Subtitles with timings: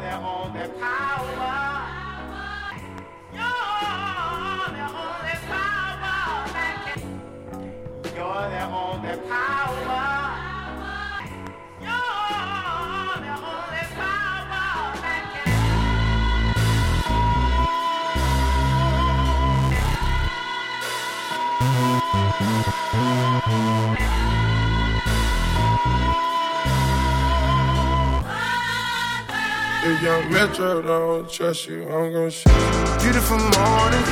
[0.00, 1.82] the only power.
[3.32, 3.78] You're
[4.72, 6.22] the only power.
[8.16, 10.04] You're the only power.
[11.80, 11.98] You're
[23.96, 24.11] the
[29.84, 33.00] If young Metro don't trust you, I'm gonna shoot you.
[33.02, 34.04] Beautiful morning,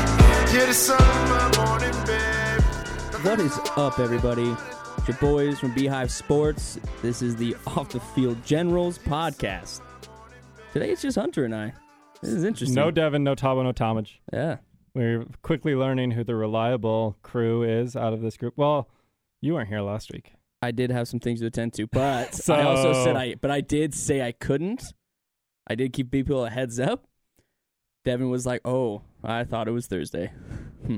[0.53, 3.25] yeah, the sun in my morning, babe.
[3.25, 4.57] What is up, everybody?
[4.99, 6.79] It's your boys from Beehive Sports.
[7.03, 9.81] This is the Off the Field Generals podcast.
[10.73, 11.73] Today it's just Hunter and I.
[12.21, 12.75] This is interesting.
[12.75, 14.21] No Devin, no Tabo, no Tomage.
[14.33, 14.57] yeah.
[14.93, 18.55] We're quickly learning who the reliable crew is out of this group.
[18.57, 18.89] Well,
[19.41, 20.33] you weren't here last week.
[20.63, 23.37] I did have some things to attend to, but I also said I.
[23.37, 24.93] But I did say I couldn't.
[25.67, 27.07] I did keep people a heads up.
[28.05, 30.33] Devin was like, "Oh, I thought it was Thursday."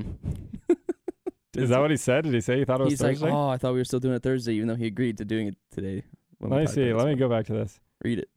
[1.55, 2.23] Is that what he said?
[2.23, 3.09] Did he say he thought it was Thursday?
[3.09, 3.25] He's Thursday?
[3.25, 5.25] like, "Oh, I thought we were still doing it Thursday, even though he agreed to
[5.25, 6.03] doing it today."
[6.39, 6.91] Let me see.
[6.93, 7.79] Let me go back to this.
[8.03, 8.29] read it.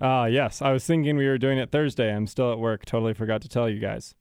[0.00, 0.62] Ah, yes.
[0.62, 2.14] I was thinking we were doing it Thursday.
[2.14, 2.84] I'm still at work.
[2.84, 4.14] Totally forgot to tell you guys.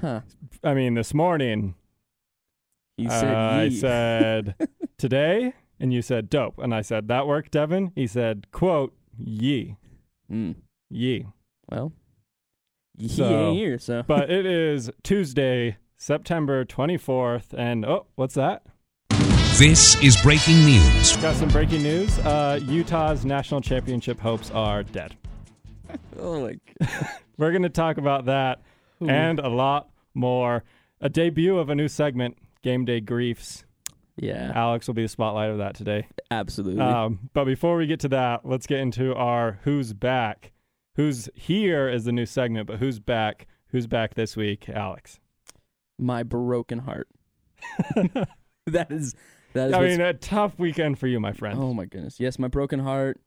[0.00, 0.20] Huh?
[0.62, 1.74] I mean, this morning
[2.96, 4.54] He uh, said, I said
[4.98, 7.90] today, and you said dope, and I said that worked, Devin.
[7.96, 9.76] He said, "quote ye,
[10.28, 10.52] Hmm.
[10.90, 11.26] ye."
[11.70, 11.92] Well,
[12.98, 14.02] he So- ain't here, so.
[14.06, 18.62] But it is Tuesday, September 24th, and oh, what's that?
[19.58, 21.16] This is breaking news.
[21.16, 22.16] Got some breaking news.
[22.20, 25.16] Uh, Utah's national championship hopes are dead.
[26.18, 27.08] oh my god.
[27.38, 28.62] We're going to talk about that
[29.00, 30.64] and a lot more.
[31.00, 33.64] A debut of a new segment, Game Day Griefs.
[34.18, 36.06] Yeah, Alex will be the spotlight of that today.
[36.30, 36.80] absolutely.
[36.80, 40.52] Um, but before we get to that, let's get into our Who's Back.
[40.96, 43.46] Who's here is the new segment, but who's back?
[43.68, 45.20] Who's back this week, Alex?
[45.98, 47.08] my broken heart.
[48.66, 49.14] that is
[49.52, 49.74] that is.
[49.74, 51.58] I mean, a tough weekend for you, my friend.
[51.58, 52.20] oh my goodness.
[52.20, 53.20] Yes, my broken heart.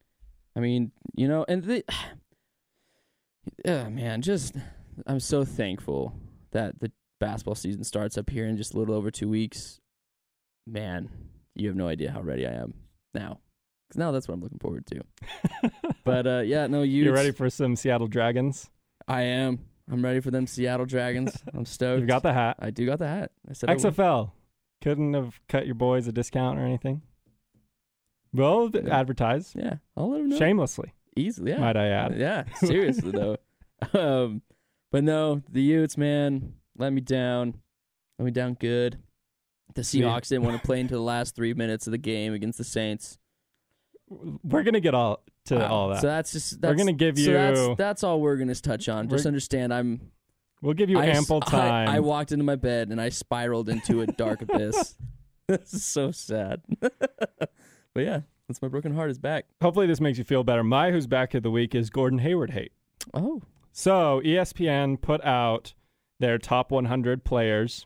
[0.56, 1.84] I mean, you know, and the,
[3.66, 4.56] yeah, man, just
[5.06, 6.16] I'm so thankful
[6.52, 9.80] that the basketball season starts up here in just a little over two weeks.
[10.68, 11.10] Man,
[11.56, 12.74] you have no idea how ready I am
[13.14, 13.40] now.
[13.90, 15.02] 'Cause now that's what I'm looking forward to.
[16.04, 17.04] But uh, yeah, no, you.
[17.04, 18.72] You ready for some Seattle Dragons?
[19.08, 19.60] I am.
[19.92, 21.44] I'm ready for them Seattle Dragons.
[21.54, 22.00] I'm stoked.
[22.00, 22.56] You've got the hat.
[22.60, 23.32] I do got the hat.
[23.48, 23.70] I said.
[23.70, 24.32] XFL
[24.82, 27.02] couldn't have cut your boys a discount or anything.
[28.34, 28.98] Well, Yeah.
[28.98, 30.38] advertise Yeah, I'll let them know.
[30.40, 31.60] shamelessly, Easily, yeah.
[31.60, 32.18] might I add.
[32.18, 33.38] Yeah, seriously though.
[33.94, 34.42] Um,
[34.92, 37.56] but no, the Utes, man, let me down.
[38.20, 39.00] Let me down good.
[39.74, 42.58] The Seahawks didn't want to play into the last three minutes of the game against
[42.58, 43.18] the Saints.
[44.44, 45.68] We're gonna get all to Wow.
[45.72, 46.02] all that.
[46.02, 49.08] So that's just that's, gonna give so that's, you- that's all we're gonna touch on.
[49.08, 50.12] Just understand, I'm
[50.62, 51.88] we'll give you I ample time.
[51.88, 54.96] I, walked into my bed and I spiraled into a dark abyss.
[55.48, 56.62] this is so sad.
[56.82, 57.50] but
[57.96, 59.46] yeah, that's my broken heart is back.
[59.62, 60.64] Hopefully, this makes you feel better.
[60.64, 62.74] My who's back of the week is Gordon Hayward hate.
[63.14, 65.74] Oh, So ESPN put out
[66.20, 67.86] their top 100 players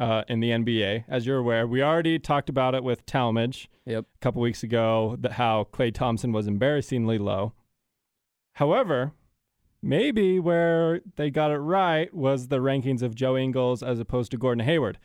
[0.00, 1.04] uh, in the NBA.
[1.06, 4.06] As you're aware, we already talked about it with Talmadge yep.
[4.14, 7.52] a couple weeks ago that how Klay Thompson was embarrassingly low.
[8.54, 9.12] However,
[9.82, 14.38] maybe where they got it right was the rankings of Joe Ingles as opposed to
[14.38, 14.98] Gordon Hayward.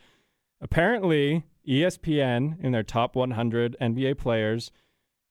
[0.62, 4.70] Apparently, ESPN in their top 100 NBA players,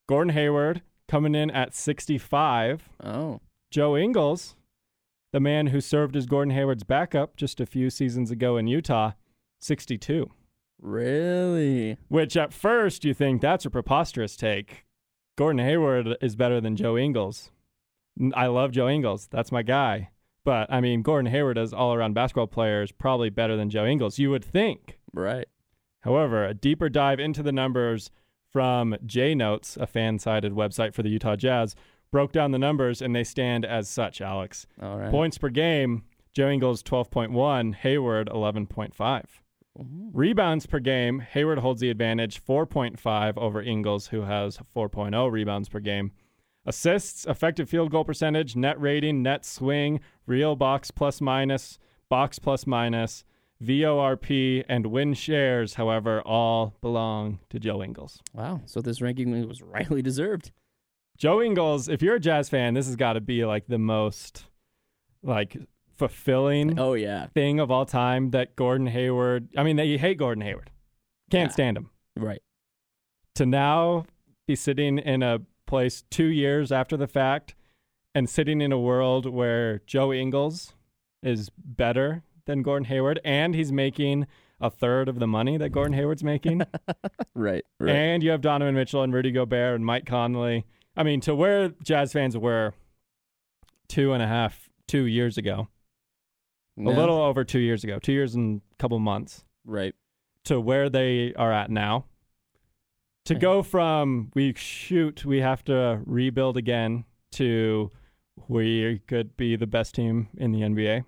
[0.08, 2.88] Gordon Hayward coming in at 65.
[3.04, 4.56] Oh, Joe Ingles,
[5.34, 9.14] the man who served as Gordon Hayward's backup just a few seasons ago in Utah,
[9.66, 10.32] 62.
[10.82, 11.98] really?
[12.08, 14.86] Which at first you think that's a preposterous take.
[15.38, 17.52] Gordon Hayward is better than Joe Ingles.
[18.34, 19.28] I love Joe Ingles.
[19.30, 20.10] That's my guy.
[20.46, 23.86] But I mean, Gordon Hayward as all around basketball player is probably better than Joe
[23.86, 24.20] Ingles.
[24.20, 25.00] You would think.
[25.12, 25.48] Right.
[26.02, 28.12] However, a deeper dive into the numbers
[28.52, 31.76] from J Notes, a fan sided website for the Utah Jazz,
[32.12, 34.68] broke down the numbers and they stand as such, Alex.
[34.82, 35.12] All right.
[35.12, 36.04] Points per game,
[36.34, 39.24] Joe Ingles 12.1, Hayward 11.5.
[39.78, 40.10] Mhm.
[40.14, 45.80] Rebounds per game, Hayward holds the advantage 4.5 over Ingles, who has 4.0 rebounds per
[45.80, 46.12] game.
[46.66, 51.78] Assists, effective field goal percentage, net rating, net swing, real box plus minus,
[52.10, 53.24] box plus minus,
[53.62, 58.22] VORP, and win shares, however, all belong to Joe Ingles.
[58.34, 58.62] Wow.
[58.66, 60.52] So this ranking was rightly deserved.
[61.18, 64.46] Joe Ingles, if you're a Jazz fan, this has got to be like the most
[65.24, 65.58] like
[65.98, 67.28] fulfilling Oh yeah.
[67.28, 70.72] thing of all time that Gordon Hayward, I mean, that you hate Gordon Hayward.
[71.32, 71.54] Can't Yeah.
[71.54, 71.90] stand him.
[72.16, 72.42] Right.
[73.36, 74.06] To now
[74.48, 77.56] be sitting in a place two years after the fact
[78.14, 80.74] and sitting in a world where Joe Ingles
[81.24, 84.28] is better than Gordon Hayward, and he's making
[84.62, 86.62] a third of the money that Gordon Hayward's making,
[87.34, 87.66] Right.
[87.80, 87.92] Right.
[87.96, 90.66] and you have Donovan Mitchell and Rudy Gobert and Mike Conley.
[90.96, 92.74] I mean, to where Jazz fans were
[93.90, 95.68] two and a half, two years ago,
[96.78, 96.92] No.
[96.92, 99.96] a little over two years ago, two years and a couple months, Right.
[100.46, 102.06] to where they are at now.
[103.26, 103.40] To uh-huh.
[103.42, 107.92] go from we shoot, we have to rebuild again to
[108.48, 111.06] we could be the best team in the NBA.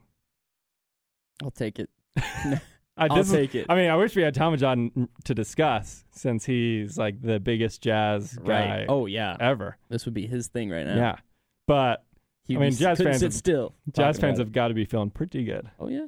[1.44, 1.90] I'll take it.
[2.18, 2.60] I,
[2.98, 3.68] I'll this is- take it.
[3.70, 7.82] I mean, I wish we had Tom John to discuss since he's like the biggest
[7.82, 8.86] jazz guy Right.
[8.90, 9.38] Oh yeah.
[9.40, 9.78] ever.
[9.90, 10.96] This would be his thing right now.
[10.96, 11.16] Yeah.
[11.68, 12.04] But
[12.48, 13.74] He'd I mean, Jazz fans sit still.
[13.94, 15.70] Jazz fans have got to be feeling pretty good.
[15.80, 16.08] Oh yeah.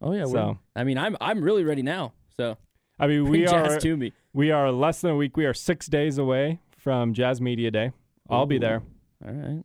[0.00, 0.24] Oh yeah.
[0.26, 2.12] So- I mean, I'm I'm really ready now.
[2.36, 2.56] So
[2.98, 4.12] I mean, we Jazz are to me.
[4.32, 5.36] we are less than a week.
[5.36, 7.92] We are six days away from Jazz Media Day.
[8.28, 8.82] I'll be there.
[9.26, 9.64] All right.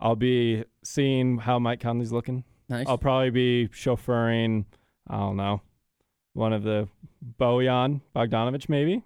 [0.00, 2.44] I'll be seeing how Mike Conley's looking.
[2.68, 2.86] Nice.
[2.86, 4.64] I'll probably be chauffeuring.
[5.10, 5.60] I don't know,
[6.34, 6.88] one of the
[7.38, 9.02] Bojan Bogdanovich, maybe.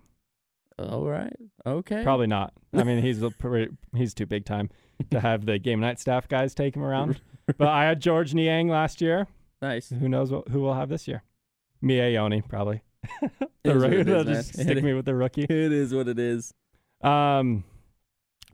[0.79, 1.33] All right.
[1.65, 2.03] Okay.
[2.03, 2.53] Probably not.
[2.75, 4.71] I mean, he's a pretty, he's too big time
[5.11, 7.21] to have the game night staff guys take him around.
[7.59, 9.27] but I had Georges Niang last year.
[9.61, 9.91] Nice.
[9.91, 11.23] Who knows what, who we'll have this year?
[11.83, 12.83] Miye Oni, probably.
[13.65, 14.35] It the rookie, it they'll man.
[14.35, 15.45] just stick me with the rookie.
[15.45, 16.53] It is what it is.
[17.01, 17.63] Um,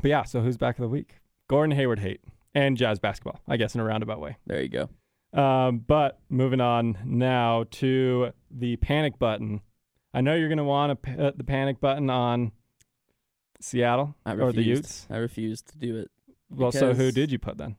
[0.03, 1.15] but yeah, so who's back of the week?
[1.49, 2.21] Gordon Hayward hate
[2.55, 4.37] and jazz basketball, I guess, in a roundabout way.
[4.47, 4.91] There you go.
[5.33, 9.63] Um, but moving on now to the panic button.
[10.13, 12.53] I know you're going to want to put the panic button on
[13.61, 14.63] Seattle I or the.
[14.63, 15.07] Utes.
[15.11, 16.11] I refused to do it.
[16.51, 17.77] Well, so who did you put then?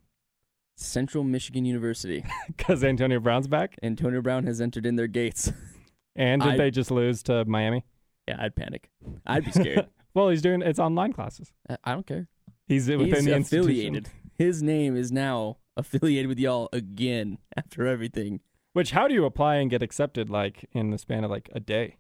[0.76, 2.24] Central Michigan University.
[2.48, 5.52] Because Antonio Brown's back, Antonio Brown has entered in their gates.
[6.16, 7.86] and did I- they just lose to Miami?
[8.28, 8.90] yeah, I'd panic.
[9.26, 9.88] I'd be scared.
[10.16, 11.52] Well, he's doing it's online classes.
[11.70, 12.28] I- I don't care.
[12.68, 13.96] He's within He's the affiliated.
[13.98, 14.06] institution.
[14.40, 18.40] His name is now affiliated with y'all again after everything.
[18.74, 21.60] Which how do you apply and get accepted like in the span of like a
[21.60, 21.98] day?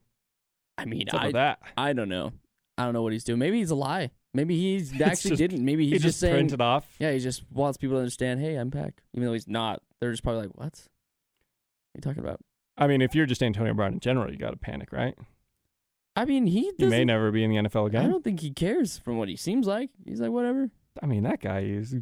[0.77, 1.55] I mean, I?
[1.77, 2.31] I don't know.
[2.77, 3.37] I don't know what he's doing.
[3.39, 4.09] Maybe he's a lie.
[4.33, 5.63] Maybe he's It's actually just- didn't.
[5.65, 6.33] Maybe he's he just, just saying.
[6.33, 6.95] printed off.
[6.99, 8.39] Yeah, he just wants people to understand.
[8.39, 9.81] Hey, I'm back, even though he's not.
[9.99, 10.65] They're just probably like, "What?
[10.65, 12.39] What are you talking about?"
[12.77, 15.15] I mean, if you're just Antonio Brown in general, you got to panic, right?
[16.15, 18.05] I mean, he You may never be in the NFL again.
[18.05, 19.89] I don't think he cares from what he seems like.
[20.05, 20.69] He's like, whatever.
[21.01, 21.95] I mean, that guy is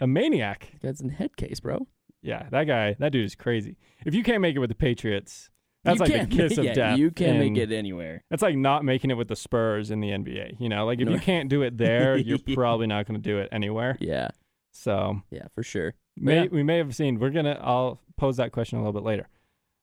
[0.00, 0.72] a maniac.
[0.82, 1.86] That's in head case, bro.
[2.22, 3.76] Yeah, that guy, that dude is crazy.
[4.04, 5.48] If you can't make it with the Patriots,
[5.86, 6.98] that's You like the kiss of yeah, death.
[6.98, 8.22] You can't make it anywhere.
[8.30, 10.60] That's like not making it with the Spurs in the NBA.
[10.60, 11.14] You know, like if No.
[11.14, 13.96] you can't do it there, you're probably not going to do it anywhere.
[14.00, 14.28] Yeah,
[14.72, 15.94] So yeah, for sure.
[16.16, 16.48] may, Yeah.
[16.50, 17.18] we may have seen.
[17.18, 17.58] We're gonna.
[17.62, 19.28] I'll pose that question a little bit later.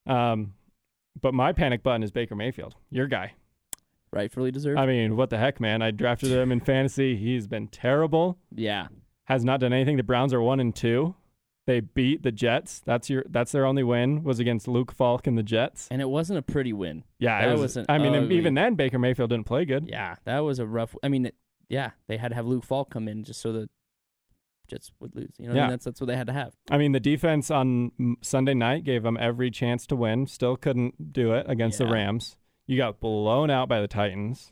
[0.05, 0.53] Um,
[1.21, 3.33] but my panic button is Baker Mayfield, your guy.
[4.11, 4.79] Rightfully deserved.
[4.79, 5.81] I mean, what the heck, man?
[5.81, 7.15] I drafted him in fantasy.
[7.15, 8.38] He's been terrible.
[8.53, 8.88] yeah,
[9.25, 9.97] Has not done anything.
[9.97, 11.15] The Browns are one and two.
[11.65, 12.81] They beat the Jets.
[12.86, 13.24] That's your.
[13.30, 14.24] That's their only win.
[14.24, 15.88] Was against Luke Falk and the Jets.
[15.89, 17.04] and it wasn't a pretty win.
[17.19, 17.62] Yeah, That it was.
[17.62, 18.36] wasn't I mean, ugly.
[18.38, 19.88] even then, Baker Mayfield didn't play good.
[19.89, 20.94] Yeah, that was a rough.
[21.01, 21.36] I mean, it,
[21.69, 23.69] yeah, they had to have Luke Falk come in just so the
[24.68, 25.31] Jets would lose.
[25.39, 25.62] You know, I Yeah.
[25.63, 25.69] mean?
[25.71, 26.54] that's that's what they had to have.
[26.69, 30.27] I mean, the defense on Sunday night gave them every chance to win.
[30.27, 32.36] Still couldn't do it against the Rams.
[32.68, 34.51] You got blown out by the Titans.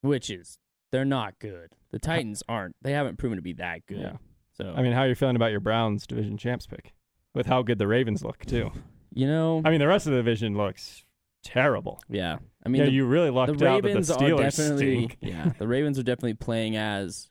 [0.00, 0.58] Which is
[0.90, 1.72] they're not good.
[1.90, 2.76] The Titans aren't.
[2.82, 3.98] They haven't proven to be that good.
[4.00, 4.16] Yeah.
[4.60, 6.92] So I mean, how are you feeling about your Browns division champs pick?
[7.34, 8.72] With how good the Ravens look too.
[9.12, 11.04] you know, I mean, the rest of the division looks
[11.44, 12.00] terrible.
[12.08, 12.38] yeah.
[12.66, 15.16] I mean, yeah, the, you really lucked out that the Ravens are Steelers definitely stink.
[15.20, 15.52] yeah.
[15.58, 17.30] The Ravens are definitely playing as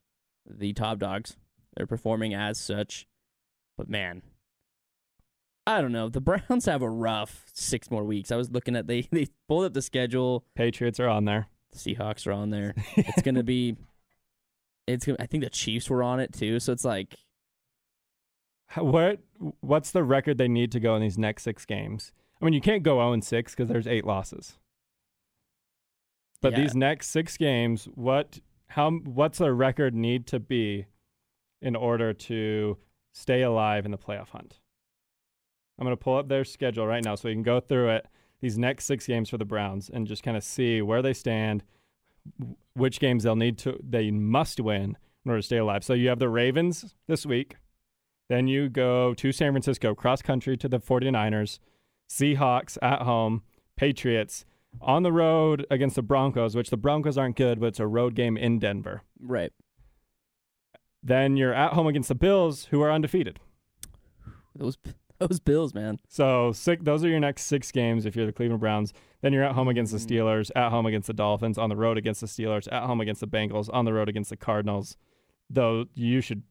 [0.49, 1.35] the top dogs.
[1.75, 3.05] They're performing as such.
[3.77, 4.21] But man,
[5.67, 6.07] I don't know.
[6.09, 8.31] The Browns have a rough six more weeks.
[8.31, 10.45] I was looking at they they pulled up the schedule.
[10.55, 11.49] Patriots are on there.
[11.73, 12.73] The Seahawks are on there.
[12.95, 13.75] It's gonna be.
[14.87, 15.17] It's gonna.
[15.19, 16.59] I think the Chiefs were on it too.
[16.59, 17.15] So it's like
[18.75, 19.19] What
[19.61, 22.11] what's the record they need to go in these next six games?
[22.41, 24.57] I mean, you can't go 0 6 because there's eight losses.
[26.41, 26.59] But Yeah.
[26.61, 28.39] these next six games, what
[28.69, 30.85] how what's the record need to be
[31.61, 32.77] in order to
[33.13, 34.59] stay alive in the playoff hunt?
[35.79, 38.07] I'm going to pull up their schedule right now so we can go through it.
[38.41, 41.63] These next six games for the Browns and just kind of see where they stand,
[42.73, 45.83] which games they'll need to they must win in order to stay alive.
[45.83, 47.55] So you have the Ravens this week.
[48.29, 51.59] Then you go to San Francisco, cross country to the 49ers,
[52.09, 53.41] Seahawks at home,
[53.77, 54.45] Patriots
[54.81, 58.15] on the road against the Broncos, which the Broncos aren't good, but it's a road
[58.15, 59.01] game in Denver.
[59.19, 59.51] right.
[61.03, 63.39] Then you're at home against the Bills, who are undefeated.
[64.55, 64.77] Those
[65.27, 65.99] those Bills, man.
[66.07, 68.93] So six, those are your next six games if you're the Cleveland Browns.
[69.21, 70.07] Then you're at home against the Mm.
[70.07, 73.21] Steelers, at home against the Dolphins, on the road against the Steelers, at home against
[73.21, 74.95] the Bengals, on the road against the Cardinals.
[75.49, 76.43] Though you should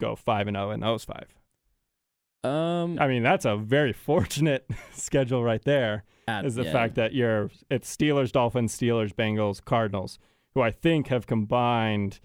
[0.00, 1.34] go five and zero in those five.
[2.42, 6.04] Um, I mean, that's a very fortunate schedule right there.
[6.28, 6.72] at- Is the yeah.
[6.72, 10.18] fact that you're it's Steelers, Dolphins, Steelers, Bengals, Cardinals,
[10.54, 12.20] who I think have combined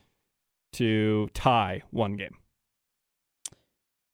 [0.73, 2.35] to tie one game.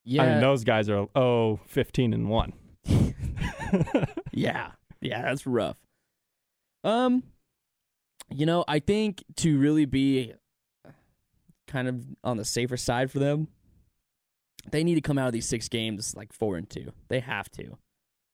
[0.05, 2.53] Yeah, I mean, those guys are oh 15 and one.
[4.31, 4.71] yeah,
[5.01, 5.77] yeah, that's rough.
[6.83, 7.24] Um,
[8.29, 10.33] you know, I think to really be
[11.67, 13.47] kind of on the safer side for them,
[14.71, 16.91] they need to come out of these six games like four and two.
[17.07, 17.77] They have to.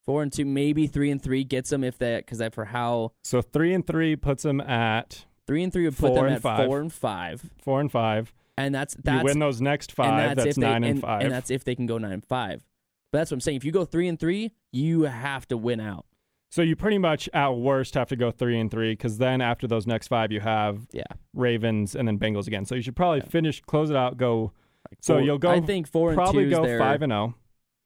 [0.06, 3.12] Four and two, maybe three and three gets them if that because that for how
[3.24, 6.66] So three and three puts them at three and three would put them at five.
[6.66, 8.34] four and five, four and five.
[8.58, 10.36] And that's that's you win those next five.
[10.36, 11.22] That's, if they, nine and, and, five.
[11.22, 12.64] and that's if they can go nine and five.
[13.12, 13.58] But that's what I'm saying.
[13.58, 16.06] If you go three and three, you have to win out.
[16.50, 19.68] so you pretty much at worst have to go three and three because then after
[19.68, 21.04] those next five you have Yeah.
[21.34, 22.66] Ravens and then Bengals again.
[22.66, 24.54] So you should probably finish, close it out, go.
[24.90, 27.36] Like So you'll go I think four and probably go their, five and zero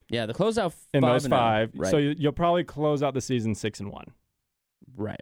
[0.10, 1.72] Yeah, the closeout in five those and oh, five.
[1.76, 1.92] Right.
[1.92, 4.12] So you, you'll probably close out the season six and one.
[4.96, 5.22] right.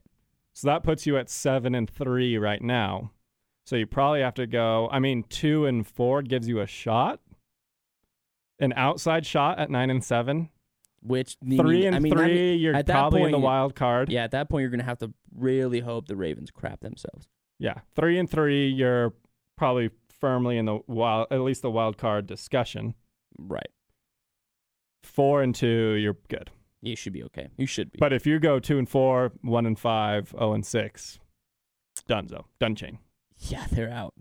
[0.54, 3.12] So that puts you at seven and three right now.
[3.65, 4.89] So you probably have to go.
[4.91, 7.20] I mean, two and four gives you a shot,
[8.60, 10.50] an outside shot at nine and seven.
[11.01, 14.10] Which Three and I mean, three, mean- you're at that probably in the wild card.
[14.10, 17.27] yeah, at that point you're gonna have to really hope the Ravens crap themselves.
[17.60, 19.13] Yeah, three and three, you're
[19.58, 22.96] probably firmly in the wild, at least the wild card discussion.
[23.38, 23.70] Right.
[25.03, 26.50] Four and two, you're good.
[26.82, 27.50] You should be okay.
[27.58, 27.98] You should be.
[28.00, 31.20] But if you go two and four, one and five, oh and six,
[32.08, 33.00] donezo, done chain.
[33.50, 34.14] Yeah, they're out.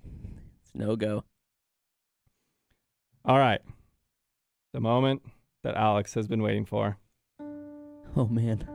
[0.62, 1.24] It's no go.
[3.24, 3.60] All right,
[4.72, 5.22] the moment
[5.62, 6.96] that Alex has been waiting for.
[8.16, 8.66] Oh man.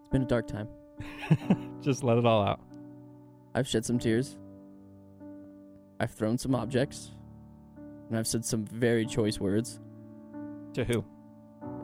[0.00, 0.68] It's been a dark time.
[1.80, 2.60] Just let it all out.
[3.54, 4.36] I've shed some tears.
[5.98, 7.10] I've thrown some objects.
[8.08, 9.80] And I've said some very choice words
[10.74, 11.04] To who?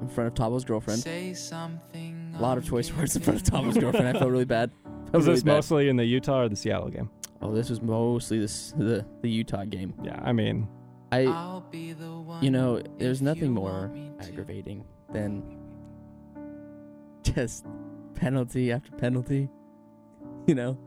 [0.02, 1.00] in front of Tabo's girlfriend.
[1.00, 2.34] Say something.
[2.38, 4.08] A lot of choice words in front of Tabo's girlfriend.
[4.08, 4.70] I felt really bad.
[5.10, 5.54] Felt Was really this bad.
[5.54, 7.10] mostly in the Utah or the Seattle game?
[7.40, 9.94] Oh, this was mostly this the the Utah game.
[10.02, 10.68] Yeah, I mean,
[11.12, 14.24] I I'll be the one you know, there's nothing more want me to.
[14.26, 15.42] aggravating than
[17.22, 17.64] just
[18.14, 19.48] penalty after penalty.
[20.46, 20.78] You know,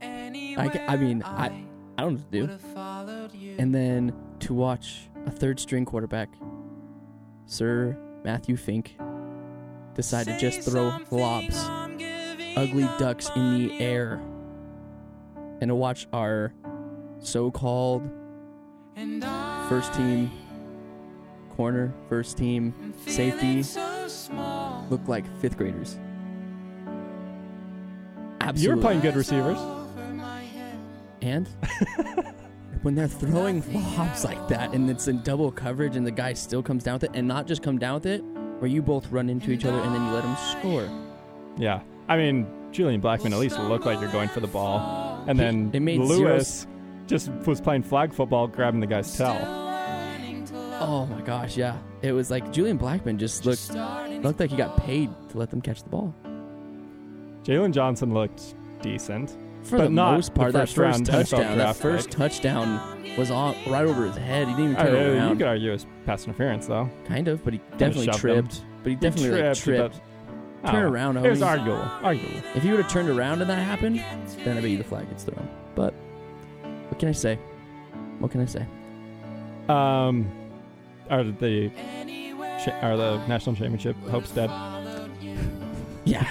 [0.00, 1.46] I, I mean, I
[1.98, 3.38] I don't know what to do.
[3.38, 3.54] you.
[3.58, 6.30] And then to watch a third string quarterback,
[7.44, 8.96] Sir Matthew Fink,
[9.94, 11.83] decide to just throw something, lobs, I'm giving
[12.56, 14.20] ugly ducks in the air,
[15.60, 16.52] and to watch our
[17.20, 18.02] so-called
[19.68, 20.30] first team
[21.56, 25.98] corner, first team am safety so look like fifth graders.
[28.40, 28.62] Absolutely.
[28.62, 29.58] You're playing good receivers.
[29.58, 30.78] Over my head.
[31.22, 31.48] And
[32.82, 33.62] when they're throwing
[33.96, 37.04] lobs like that and it's in double coverage and the guy still comes down with
[37.04, 38.22] it and not just come down with it,
[38.58, 40.88] where you both run into each other and then you let him score.
[41.56, 45.38] Yeah, I mean, Julian Blackmon at least looked like you're going for the ball, and
[45.38, 46.66] then it made Lewis
[47.06, 49.38] just was playing flag football, grabbing the guy's tail.
[50.80, 51.78] Oh my gosh, yeah.
[52.02, 53.72] It was like Julian Blackmon just looked
[54.24, 56.14] looked like he got paid to let them catch the ball.
[57.44, 59.36] Jaylon Johnson looked decent.
[59.62, 61.80] For But the not most the part, that first first round NFL touchdown, that draft
[61.80, 62.16] first pick.
[62.18, 64.46] touchdown was on right over his head.
[64.48, 65.38] He didn't even I turn mean, you around.
[65.38, 66.90] could argue it's pass interference though.
[67.06, 68.20] kind of, but he definitely shoved him.
[68.48, 68.64] tripped.
[68.82, 69.94] But he definitely like, tripped, tripped.
[69.94, 70.02] but-
[70.66, 71.46] Turn Oh, around, It was homie.
[71.46, 71.82] arguable.
[72.02, 72.40] Arguable.
[72.54, 73.96] If you would have turned around and that happened,
[74.44, 75.48] then I bet you the flag gets thrown.
[75.74, 75.92] But
[76.88, 77.38] what can I say?
[78.18, 78.66] What can I say?
[79.68, 80.30] Um,
[81.10, 81.70] are the
[82.82, 84.50] are the national championship hopes dead?
[86.06, 86.26] Yeah.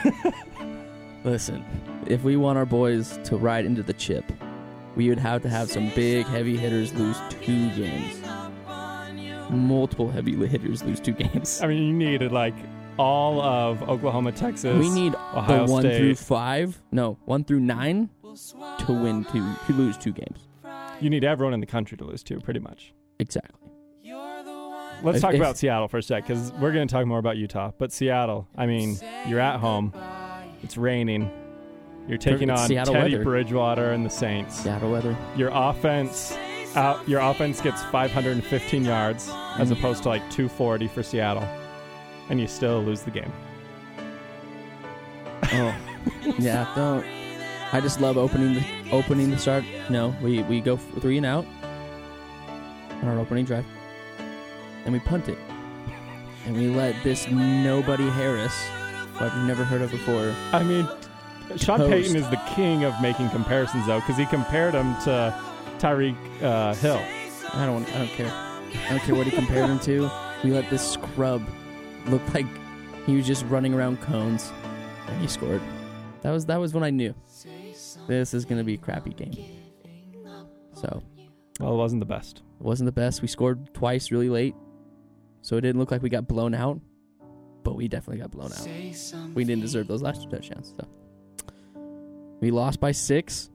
[1.24, 1.66] Listen,
[2.06, 4.24] if we want our boys to ride into the chip,
[4.96, 8.22] we would have to have some big heavy hitters lose two games.
[9.50, 11.60] Multiple heavy hitters lose two games.
[11.64, 12.54] I mean, you needed like
[12.98, 14.78] all of Oklahoma, Texas.
[14.78, 15.98] We need Ohio the one State.
[15.98, 18.10] through five, no, one through nine,
[18.80, 20.48] to win two, to lose two games.
[21.00, 22.94] You need everyone in the country to lose two, pretty much.
[23.20, 23.60] Exactly.
[25.04, 27.20] Let's If- talk if- about Seattle for a sec, because we're going to talk more
[27.20, 27.72] about Utah.
[27.78, 28.98] But Seattle, I mean,
[29.28, 29.92] you're at home.
[30.64, 31.30] It's raining.
[32.08, 33.24] You're taking on Seattle Teddy weather.
[33.24, 34.56] Bridgewater and the Saints.
[34.56, 35.16] Seattle weather.
[35.36, 36.38] Your offense,
[36.76, 39.74] out, your offense gets 515 yards as Mhm.
[39.78, 41.44] opposed to like 240 for Seattle,
[42.30, 43.32] and you still lose the game.
[45.54, 45.76] Oh,
[46.40, 46.72] yeah.
[46.76, 47.06] Don't.
[47.72, 49.64] I just love opening the opening the start.
[49.90, 51.46] No, we we go three and out
[53.02, 53.66] on our opening drive,
[54.86, 55.38] and we punt it,
[56.46, 58.56] and we let this nobody Harris,
[59.14, 60.34] who I've never heard of before.
[60.52, 60.88] I mean,
[61.58, 61.80] Sean.
[61.80, 65.36] Payton is the king of making comparisons, though, because he compared him to
[65.80, 67.02] Tyreek uh, Hill.
[67.54, 67.88] I don't.
[67.96, 68.32] I don't care.
[68.32, 70.10] I don't care what he compared him to.
[70.44, 71.44] We let this scrub
[72.08, 72.46] look like
[73.06, 74.52] he was just running around cones,
[75.08, 75.62] and he scored.
[76.22, 77.14] That was that was when I knew
[78.08, 79.36] this is gonna be a crappy game.
[80.74, 81.04] So
[81.60, 82.42] Well, it wasn't the best.
[82.60, 83.22] it wasn't the best.
[83.22, 84.56] We scored twice really late,
[85.42, 86.80] so it didn't look like we got blown out,
[87.64, 88.68] but we definitely got blown out.
[89.36, 90.74] We didn't deserve those last two touchdowns.
[90.78, 90.88] So
[92.40, 93.50] we lost by six.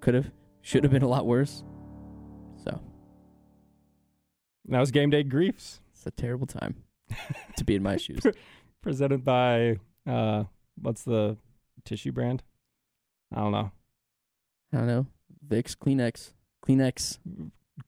[0.00, 0.30] Could have,
[0.62, 1.62] should have been a lot worse.
[2.64, 2.80] So
[4.68, 6.76] That was game day griefs it's a terrible time
[7.56, 8.22] to be in my shoes.
[8.82, 9.76] presented by
[10.06, 10.44] uh,
[10.80, 11.36] what's the
[11.84, 12.42] tissue brand?
[13.34, 13.70] I don't know.
[14.72, 15.06] I don't know.
[15.46, 16.32] Vicks, Kleenex,
[16.66, 17.18] Kleenex,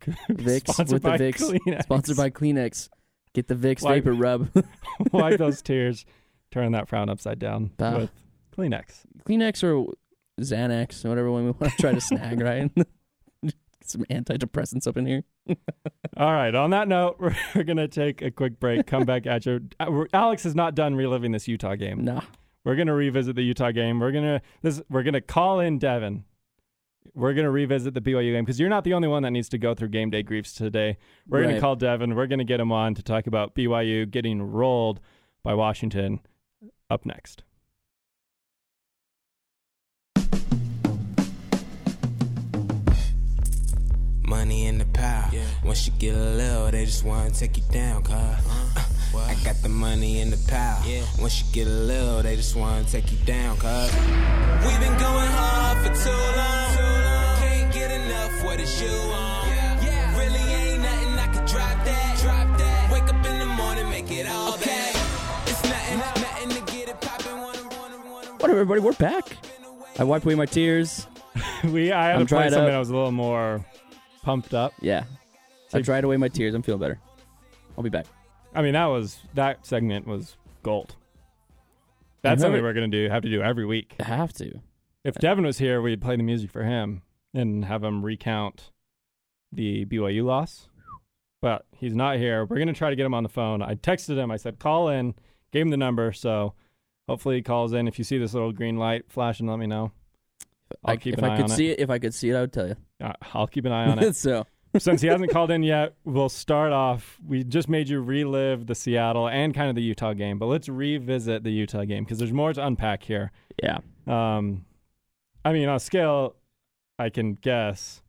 [0.31, 1.41] Vicks Sponsored with the by Vicks.
[1.43, 1.83] Kleenex.
[1.83, 2.88] sponsored by Kleenex.
[3.35, 4.50] Get the Vicks Wipe- vapor rub.
[5.12, 6.05] Wipe those tears.
[6.50, 8.11] Turn that frown upside down with
[8.57, 9.05] Kleenex.
[9.26, 9.93] Kleenex or
[10.41, 12.71] Xanax, whatever one we want to try to snag, right?
[13.85, 15.25] Some antidepressants up in here.
[16.17, 16.55] All right.
[16.55, 18.87] On that note, we're, we're gonna take a quick break.
[18.87, 19.61] Come back at you.
[19.81, 22.05] Uh, Alex is not done reliving this Utah game.
[22.05, 22.23] Nah.
[22.65, 23.99] We're gonna revisit the Utah game.
[23.99, 24.81] We're gonna this.
[24.89, 26.25] We're gonna call in Devin.
[27.15, 29.59] We're gonna revisit the BYU game because you're not the only one that needs to
[29.59, 30.97] go through game day griefs today.
[31.27, 32.15] We're gonna call Devin.
[32.15, 35.01] We're gonna get him on to talk about BYU getting rolled
[35.43, 36.21] by Washington.
[36.89, 37.43] Up next.
[44.25, 45.31] Money in the pile.
[45.64, 48.14] Once you get a little, they just wanna take you down, cuz.
[48.14, 48.38] Uh,
[49.29, 50.83] I got the money in the pile.
[51.21, 53.93] Once you get a little, they just wanna take you down, cuz.
[54.64, 57.38] We've been going hard for too long.
[57.43, 59.49] Can't get enough what it's you on.
[59.83, 62.19] Yeah, really ain't nothing I could drop that.
[62.23, 62.93] Drop that.
[62.93, 64.93] Wake up in the morning, make it all okay.
[65.47, 67.37] It's nothing, nothing to get it poppin'.
[67.38, 68.29] Wanna, wanna, wanna.
[68.38, 68.81] What up, everybody?
[68.81, 69.37] We're back.
[69.99, 71.07] I wiped away my tears.
[71.64, 72.71] we I had I'm to play something up.
[72.71, 73.64] that was a little more
[74.23, 74.73] pumped up.
[74.80, 75.04] Yeah.
[75.73, 76.54] I dried away my tears.
[76.54, 77.00] I'm feeling better.
[77.76, 78.06] I'll be back.
[78.54, 80.97] I mean, that was that segment was gold.
[82.23, 83.08] That's something we're gonna do.
[83.08, 83.95] Have to do every week.
[84.00, 84.61] I have to.
[85.04, 87.02] If Devin was here, we'd play the music for him
[87.35, 88.71] and have him recount
[89.50, 90.69] the BYU loss.
[91.41, 92.45] But he's not here.
[92.45, 93.63] We're gonna try to get him on the phone.
[93.63, 94.30] I texted him.
[94.30, 95.15] I said call in.
[95.50, 96.13] Gave him the number.
[96.13, 96.54] So
[97.08, 97.89] hopefully he calls in.
[97.89, 99.91] If you see this little green light flashing, let me know.
[100.84, 101.78] I'll I, keep if an I eye could on see it.
[101.78, 101.82] it.
[101.82, 102.76] if I could see it, I would tell you.
[103.02, 104.16] Uh, I'll keep an eye on it.
[104.16, 104.47] so
[104.78, 107.18] Since he hasn't called in yet, we'll start off.
[107.26, 110.68] We just made you relive the Seattle and kind of the Utah game, but let's
[110.68, 113.32] revisit the Utah game because there's more to unpack here.
[113.62, 114.64] yeah, Um,
[115.45, 116.36] I mean, on a scale,
[116.99, 118.00] I can guess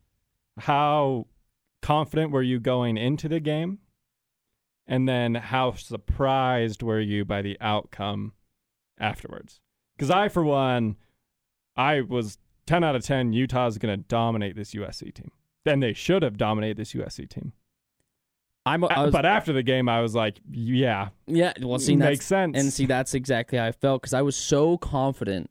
[0.60, 1.28] how
[1.82, 3.80] confident were you going into the game,
[4.88, 8.34] and then how surprised were you by the outcome
[9.00, 9.60] afterwards?
[9.98, 10.96] Because I, for one,
[11.76, 13.34] I was ten out of ten.
[13.34, 15.32] Utah's going to dominate this USC team.
[15.66, 17.54] Then they should have dominated this USC team.
[18.66, 18.82] I'm.
[18.82, 21.54] Was, but after the game, I was like, yeah, yeah.
[21.62, 22.58] Well, see, makes sense.
[22.58, 25.50] and see, that's exactly how I felt because I was so confident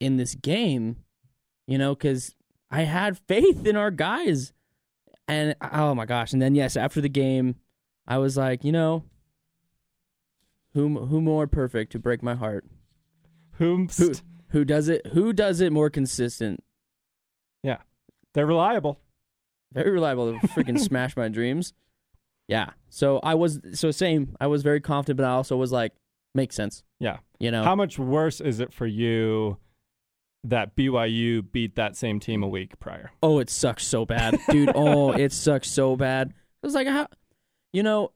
[0.00, 0.96] in this game,
[1.66, 2.34] you know, because
[2.70, 4.52] I had faith in our guys,
[5.28, 6.32] and oh my gosh!
[6.32, 7.56] And then yes, after the game,
[8.06, 9.04] I was like, you know,
[10.72, 12.64] who who more perfect to break my heart?
[13.56, 14.14] Whom Who
[14.52, 15.06] who does it?
[15.08, 16.62] Who does it more consistent?
[17.62, 17.78] Yeah,
[18.34, 19.00] they're reliable.
[19.72, 21.72] very reliable to freaking smash my dreams.
[22.48, 22.70] Yeah.
[22.90, 24.36] So I was so same.
[24.40, 25.92] I was very confident, but I also was like,
[26.34, 26.82] makes sense.
[27.00, 27.18] Yeah.
[27.40, 27.64] You know.
[27.64, 29.56] How much worse is it for you
[30.44, 33.10] that BYU beat that same team a week prior?
[33.22, 34.72] oh, it sucks so bad, dude.
[34.74, 36.28] oh, it sucks so bad.
[36.28, 37.06] It was like how,
[37.72, 38.12] you know,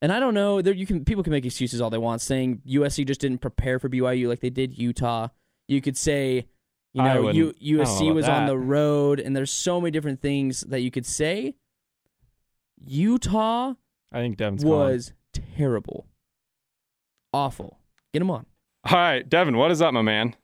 [0.00, 0.62] and I don't know.
[0.62, 3.78] There you can people can make excuses all they want, saying USC just didn't prepare
[3.78, 5.28] for BYU like they did Utah.
[5.68, 6.46] You could say,
[6.92, 9.50] you know, wouldn't- U, I don't know USC about was on the road, and there's
[9.52, 11.54] so many different things that you could say.
[12.84, 13.74] Utah
[14.12, 14.78] I think Devin's calling.
[14.92, 16.06] was terrible,
[17.32, 17.78] awful.
[18.12, 18.46] Get him on.
[18.84, 20.36] All right, Devin, what is up, my man?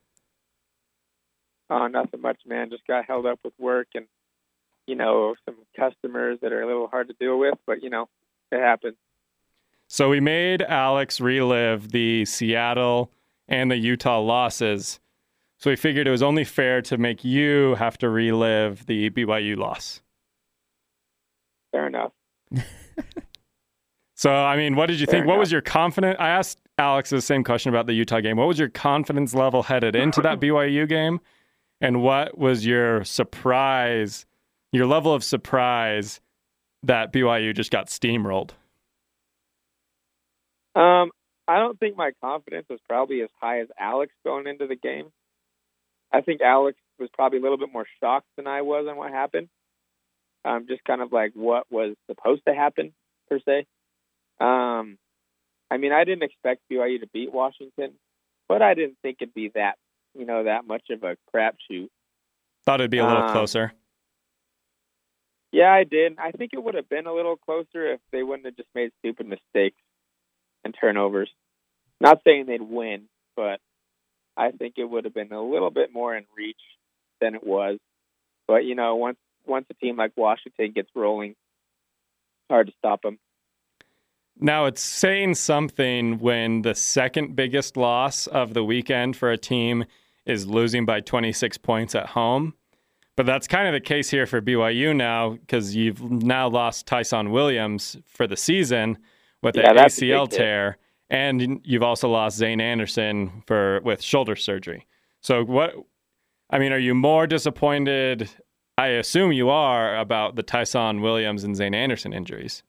[1.71, 2.71] Oh, nothing much, man.
[2.71, 4.07] Just got held up with work and,
[4.87, 8.09] you know, some customers that are a little hard to deal with, but, you know,
[8.51, 8.97] it happens.
[9.89, 13.11] So we made Alex relive the Seattle
[13.49, 15.01] and the Utah losses.
[15.63, 19.57] So we figured it was only fair to make you have to relive the BYU
[19.57, 20.03] loss.
[21.71, 22.13] Fair enough.
[24.15, 25.23] So, I mean, what did you think?
[25.23, 26.17] Fair What was your confidence?
[26.21, 28.37] I asked Alex the same question about the Utah game.
[28.37, 31.19] What was your confidence level headed into that BYU game?
[31.81, 34.25] And what was your surprise,
[34.71, 36.21] your level of surprise
[36.85, 38.51] that BYU just got steamrolled?
[40.77, 41.11] Um,
[41.49, 45.11] I don't think my confidence was probably as high as Alex going into the game.
[46.13, 49.11] I think Alex was probably a little bit more shocked than I was on what
[49.11, 49.49] happened.
[50.45, 52.93] um, just kind of like what was supposed to happen
[53.31, 53.67] per se.
[54.41, 54.99] Um,
[55.71, 57.93] I mean, I didn't expect BYU to beat Washington,
[58.49, 59.77] but I didn't think it'd be that
[60.19, 61.89] you know that much of a crapshoot.
[62.65, 63.73] Thought it'd be a little Um, closer.
[65.53, 66.19] Yeah, I did.
[66.19, 68.91] I think it would have been a little closer if they wouldn't have just made
[69.01, 69.81] stupid mistakes
[70.65, 71.31] and turnovers.
[72.01, 73.61] Not saying they'd win, but
[74.37, 76.57] I think it would have been a little bit more in reach
[77.21, 77.79] than it was.
[78.47, 81.35] But you know, once once a team like Washington gets rolling,
[82.51, 83.19] hard to stop them.
[84.39, 89.85] Now it's saying something when the second biggest loss of the weekend for a team
[90.25, 92.55] is losing by 26 points at home.
[93.15, 97.31] But that's kind of the case here for BYU now because you've now lost Ty'Son
[97.31, 98.97] Williams for the season
[99.43, 100.39] with Yeah, an that's a big ACL hit.
[101.13, 104.87] And you've also lost Zayne Anderson for with shoulder surgery.
[105.21, 105.75] So what?
[106.49, 108.31] I mean, are you more disappointed?
[108.79, 112.63] I assume you are about the Ty'Son Williams and Zayne Anderson injuries.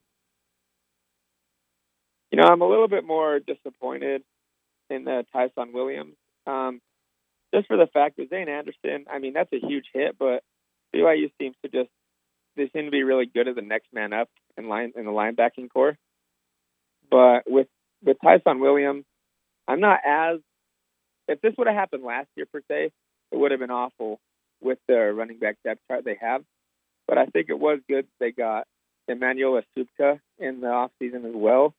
[2.30, 4.22] You know, I'm a little bit more disappointed
[4.90, 6.14] in the Ty'Son Williams.
[6.46, 6.82] Um,
[7.54, 10.42] just for the fact that Zayne Anderson, I mean, that's a huge hit, but
[10.94, 11.88] BYU seems to just
[12.56, 14.28] they seem to be really good as the next man up
[14.58, 15.96] in line in the linebacking core.
[17.10, 17.68] But with
[18.04, 19.04] with Ty'Son Williams,
[19.66, 20.40] I'm not as
[21.28, 22.90] if this would have happened last year per se,
[23.32, 24.20] it would have been awful
[24.60, 26.42] with the running back depth chart they have.
[27.06, 28.66] But I think it was good they got
[29.08, 31.74] Emmanuel Esukpa in the offseason as well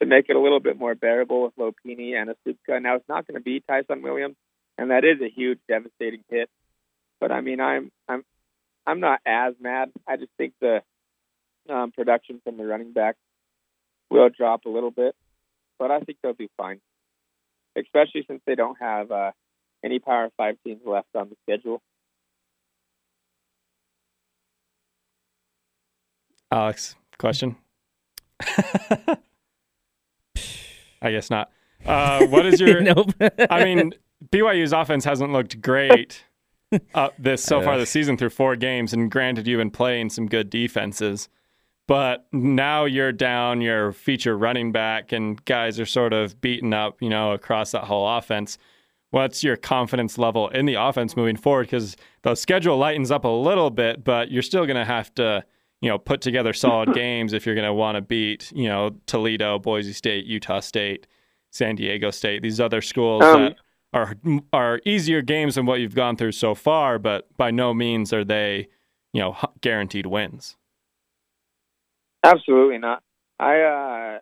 [0.00, 2.80] to make it a little bit more bearable with Lopini and Esukpa.
[2.82, 4.36] Now it's not going to be Ty'Son Williams,
[4.78, 6.48] and that is a huge, devastating hit.
[7.20, 8.24] But I mean, I'm I'm
[8.86, 9.90] I'm not as mad.
[10.08, 10.82] I just think the
[11.68, 13.16] um, production from the running back
[14.10, 15.14] will drop a little bit,
[15.80, 16.78] but I think they'll do fine,
[17.76, 19.32] especially since they don't have uh,
[19.82, 21.80] any Power Five teams left on the schedule.
[26.52, 27.56] Alex, question?
[31.02, 31.50] I guess not.
[31.86, 32.80] Uh, what is your?
[32.82, 33.12] nope.
[33.48, 33.92] I mean,
[34.30, 36.24] BYU's offense hasn't looked great
[36.94, 37.80] uh, this so far Ugh.
[37.80, 41.30] this season through four games, and granted, you've been playing some good defenses,
[41.90, 47.02] but now you're down your feature running back, and guys are sort of beaten up,
[47.02, 48.58] you know, across that whole offense.
[49.10, 51.64] What's your confidence level in the offense moving forward?
[51.66, 55.44] Because the schedule lightens up a little bit, but you're still going to have to,
[55.80, 58.90] you know, put together solid games if you're going to want to beat, you know,
[59.06, 61.08] Toledo, Boise State, Utah State,
[61.50, 63.56] San Diego State, these other schools Um, that
[63.92, 64.14] are
[64.52, 68.24] are easier games than what you've gone through so far, but by no means are
[68.24, 68.68] they,
[69.12, 70.56] you know, guaranteed wins.
[72.22, 73.02] Absolutely not.
[73.38, 74.18] I uh,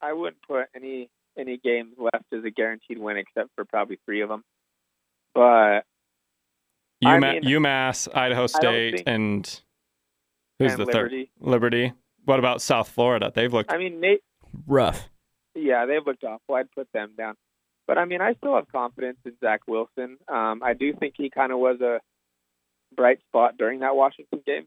[0.00, 4.22] I wouldn't put any any games left as a guaranteed win except for probably three
[4.22, 4.42] of them.
[5.34, 5.84] But
[7.04, 9.60] I mean, UMass, Idaho State, think- and
[10.58, 11.30] who's and the Liberty.
[11.40, 11.50] third?
[11.50, 11.92] Liberty.
[12.24, 13.32] What about South Florida?
[13.34, 14.22] They've looked I mean, Nate.
[14.66, 15.08] Rough.
[15.54, 16.54] Yeah, they've looked awful.
[16.54, 17.34] I'd put them down.
[17.86, 20.18] But I mean, I still have confidence in Zach Wilson.
[20.28, 22.00] Um, I do think he kind of was a
[22.94, 24.66] bright spot during that Washington game,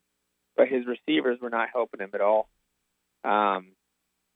[0.55, 2.47] but his receivers were not helping him at all.
[3.23, 3.67] Um,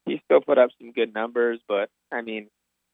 [0.06, 2.48] he still put up some good numbers, but I mean,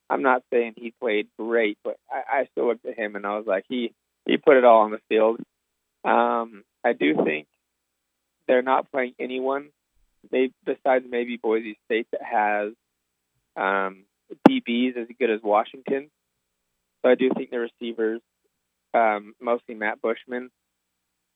[0.10, 3.38] I'm not saying he played great, but I, I still looked at him and I
[3.38, 3.94] was like, he
[4.26, 5.40] he put it all on the field.
[6.04, 7.48] Um, I do think
[8.48, 9.70] they're not playing anyone,
[10.32, 12.74] they, besides maybe Boise State that has
[13.56, 14.06] um,
[14.48, 16.10] DBs as good as Washington.
[17.02, 18.22] So I do think the receivers,
[18.94, 20.50] um, mostly Matt Bushman,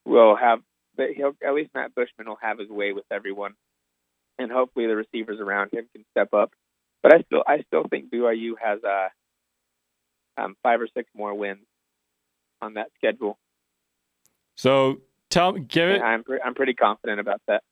[0.06, 0.60] will have.
[0.98, 3.54] But he'll at least Matt Bushman will have his way with everyone,
[4.38, 6.52] and hopefully the receivers around him can step up.
[7.04, 11.66] But I still, I still think BYU has uh, um, five or six more wins
[12.62, 13.38] on that schedule.
[14.56, 15.02] so.
[15.30, 15.96] Tell give it.
[15.96, 17.64] And I'm, I'm pretty confident about that.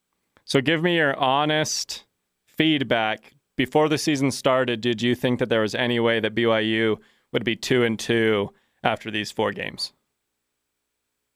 [0.43, 2.05] So give me your honest
[2.45, 3.33] feedback.
[3.55, 6.97] Before the season started, did you think that there was any way that BYU
[7.31, 8.51] would be two and two
[8.83, 9.93] after these four games?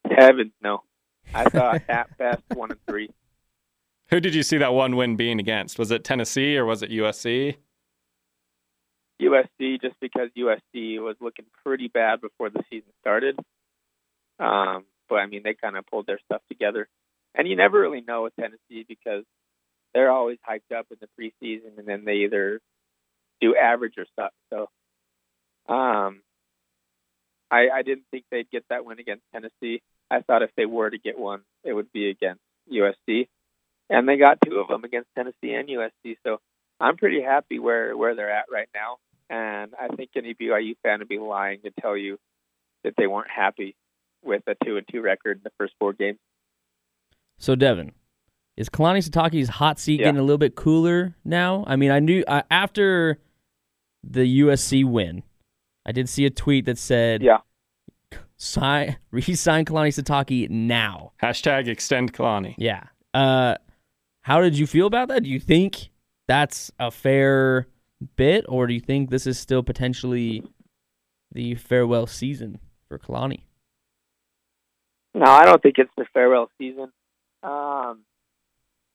[0.09, 0.83] Heavens, no.
[1.33, 3.09] I thought at best one and three.
[4.09, 5.77] Who did you see that one win being against?
[5.77, 7.57] Was it Tennessee or was it USC?
[9.21, 13.37] USC just because USC was looking pretty bad before the season started.
[14.39, 16.87] Um, but I mean, they kind of pulled their stuff together,
[17.35, 19.25] and you never really know with Tennessee because
[19.93, 22.61] they're always hyped up in the preseason, and then they either
[23.41, 24.31] do average or suck.
[24.49, 24.69] So,
[25.73, 26.21] um,
[27.51, 29.81] I I didn't think they'd get that win against Tennessee.
[30.11, 32.41] I thought if they were to get one, it would be against
[32.71, 33.27] USC,
[33.89, 36.17] and they got two of them against Tennessee and USC.
[36.25, 36.39] So
[36.79, 38.97] I'm pretty happy where where they're at right now,
[39.29, 42.17] and I think any BYU fan would be lying to tell you
[42.83, 43.75] that they weren't happy
[44.23, 46.19] with a two and two record in the first four games.
[47.37, 47.93] So Devin,
[48.57, 50.07] is Kalani Sitake's hot seat Yeah.
[50.07, 51.63] getting a little bit cooler now?
[51.67, 53.19] I mean, I knew uh, after
[54.03, 55.23] the USC win,
[55.85, 57.37] I did see a tweet that said, Yeah.
[58.39, 62.55] Sign re-sign Kalani Sitake now." Hashtag extend Kalani.
[62.57, 62.85] Yeah.
[63.13, 63.55] Uh,
[64.21, 65.23] how did you feel about that?
[65.23, 65.91] Do you think
[66.27, 67.67] that's a fair
[68.15, 70.43] bit, or do you think this is still potentially
[71.31, 73.41] the farewell season for Kalani?
[75.13, 76.91] No, I don't think it's the farewell season.
[77.41, 78.01] Um,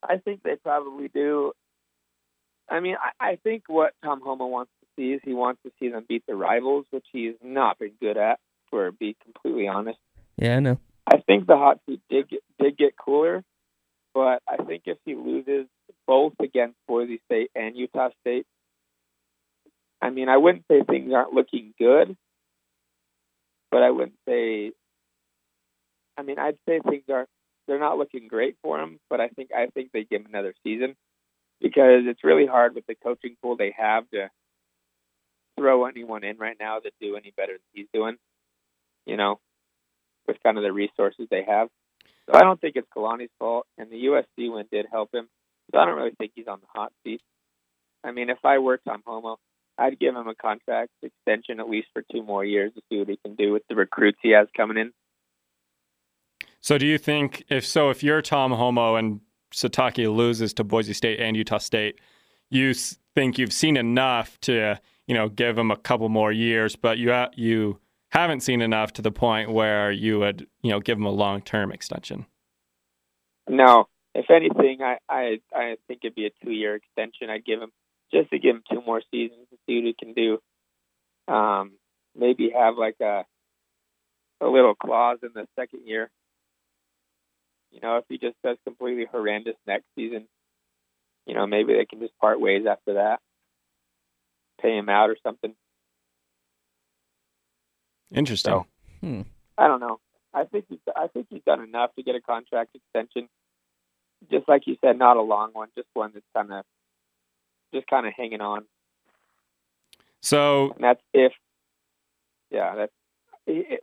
[0.03, 1.53] I think they probably do.
[2.69, 5.73] I mean, I, I think what Tom Holmoe wants to see is he wants to
[5.79, 8.39] see them beat the rivals, which he's not been good at,
[8.75, 10.01] for be completely honest.
[10.37, 10.81] Yeah, I know.
[11.07, 13.45] I think the hot seat did get, did get cooler,
[14.13, 15.67] but I think if he loses
[16.09, 18.47] both against Boise State and Utah State,
[20.03, 22.17] I mean, I wouldn't say things aren't looking good,
[23.71, 24.73] but I wouldn't say.
[26.17, 27.29] I mean, I'd say things aren't.
[27.69, 30.55] They're not looking great for him, but I think I think they give him another
[30.65, 30.97] season
[31.61, 34.31] because it's really hard with the coaching pool they have to
[35.57, 38.17] throw anyone in right now that do any better than he's doing.
[39.07, 39.41] You know,
[40.27, 41.69] with kind of the resources they have.
[42.27, 45.29] So I don't think it's Kalani's fault, and the USC win did help him.
[45.71, 47.21] So I don't really think he's on the hot seat.
[48.03, 49.37] I mean, if I were Tom Holmoe,
[49.79, 53.09] I'd give him a contract extension at least for two more years to see what
[53.09, 54.93] he can do with the recruits he has coming in.
[56.61, 59.21] So do you think if so if you're Tom Holmoe and
[59.53, 62.01] Sitake loses to Boise State and Utah State,
[62.51, 62.73] you
[63.15, 67.13] think you've seen enough to, you know, give him a couple more years, but you
[67.35, 67.79] you
[68.21, 71.73] haven't seen enough to the point where you would, you know, give him a long-term
[71.73, 72.27] extension.
[73.49, 77.31] No, if anything, I I, I think it'd be a two year extension.
[77.31, 77.71] I'd give him
[78.13, 80.39] just to give him two more seasons to see what he can do.
[81.33, 81.73] Um,
[82.17, 83.25] maybe have like a
[84.41, 86.11] a little clause in the second year.
[87.71, 90.29] You know, if he just does completely horrendous next season,
[91.27, 93.21] you know, maybe they can just part ways after that.
[94.61, 95.55] Pay him out or something.
[98.15, 98.53] Interesting.
[98.53, 98.67] So-
[99.01, 99.23] Hmm.
[99.59, 100.01] I don't know.
[100.33, 103.29] I think he's, I think he's done enough to get a contract extension.
[104.31, 106.65] Just like you said, not a long one, just one that's kind of,
[107.73, 108.65] just kind of hanging on.
[110.23, 111.33] So And that's if,
[112.51, 112.93] yeah, that's.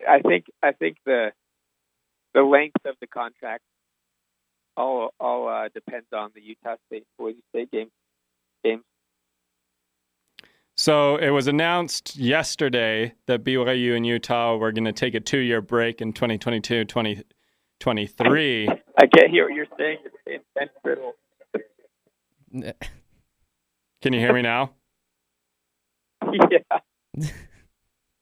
[0.10, 1.32] I think I think the,
[2.34, 3.64] the length of the contract,
[4.76, 7.92] all all uh, depends on the Utah State Boise State game.
[8.64, 8.82] Game.
[10.82, 15.62] So it was announced yesterday that BYU and Utah were going to take a two-year
[15.62, 18.68] break in 2022, 2023.
[18.68, 20.00] I can't hear what you're saying.
[20.26, 21.12] You're Ben Criddle.
[24.02, 24.72] Can you hear me now?
[26.50, 26.80] yeah.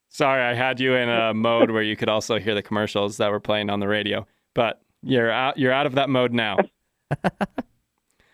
[0.09, 3.31] Sorry, I had you in a mode where you could also hear the commercials that
[3.31, 5.57] were playing on the radio, but you're out.
[5.57, 6.57] You're out of that mode now.
[7.09, 7.29] Uh,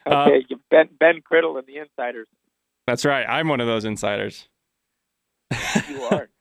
[0.07, 0.45] Okay.
[0.49, 2.27] you ben Ben Criddle and the Insiders.
[2.87, 3.25] That's right.
[3.27, 4.47] I'm one of those insiders.
[5.89, 6.29] You are.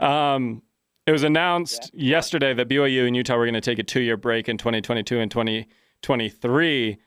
[0.00, 0.62] Um,
[1.06, 4.48] it was announced yesterday that BYU and Utah were going to take a two-year break
[4.48, 6.98] in 2022 and 2023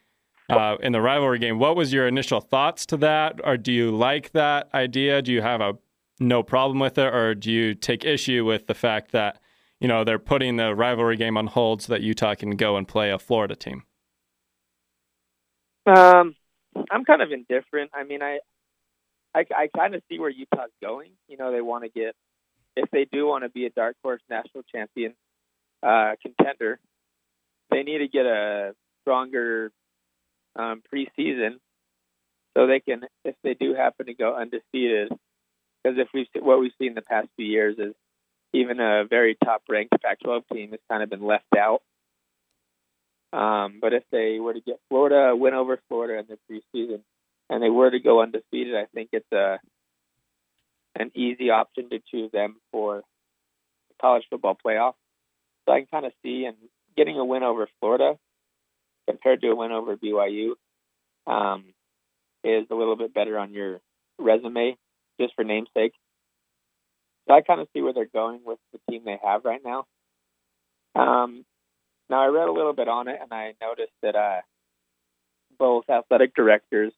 [0.50, 1.60] uh, in the rivalry game.
[1.60, 5.21] What was your initial thoughts to that, or do you like that idea?
[5.21, 5.73] Do you have a
[6.19, 9.39] no problem with it, or do you take issue with the fact that
[9.80, 12.88] you know they're putting the rivalry game on hold so that Utah can go and
[12.88, 13.84] play a Florida team?
[15.86, 16.36] Um,
[16.91, 17.91] I'm kind of indifferent.
[17.93, 18.39] I mean, I,
[19.38, 21.12] I, I kind of see where Utah's going.
[21.28, 22.15] You know, they want to get,
[22.76, 25.13] if they do want to be a dark horse national champion
[25.84, 26.80] uh, contender,
[27.69, 29.71] they need to get a stronger
[30.56, 31.60] um, preseason
[32.58, 35.10] so they can, if they do happen to go undefeated,
[35.84, 37.93] because if we've what we've seen the past few years is
[38.54, 41.82] even a very top ranked Pac-12 team has kind of been left out.
[43.34, 47.02] Um, but if they were to get Florida, win over Florida in the preseason,
[47.50, 49.60] and they were to go undefeated, I think it's a
[51.00, 53.04] an easy option to choose them for
[53.90, 54.94] the college football playoff.
[55.66, 56.58] So I can kind of see and
[56.96, 58.18] getting a win over Florida
[59.08, 60.54] compared to a win over BYU
[61.28, 61.66] um,
[62.44, 63.80] is a little bit better on your
[64.18, 64.76] resume,
[65.20, 65.94] just for namesake.
[67.28, 69.86] So I kind of see where they're going with the team they have right now.
[70.96, 71.46] Um,
[72.10, 74.42] now I read a little bit on it, and I noticed that uh,
[75.60, 76.94] both athletic directors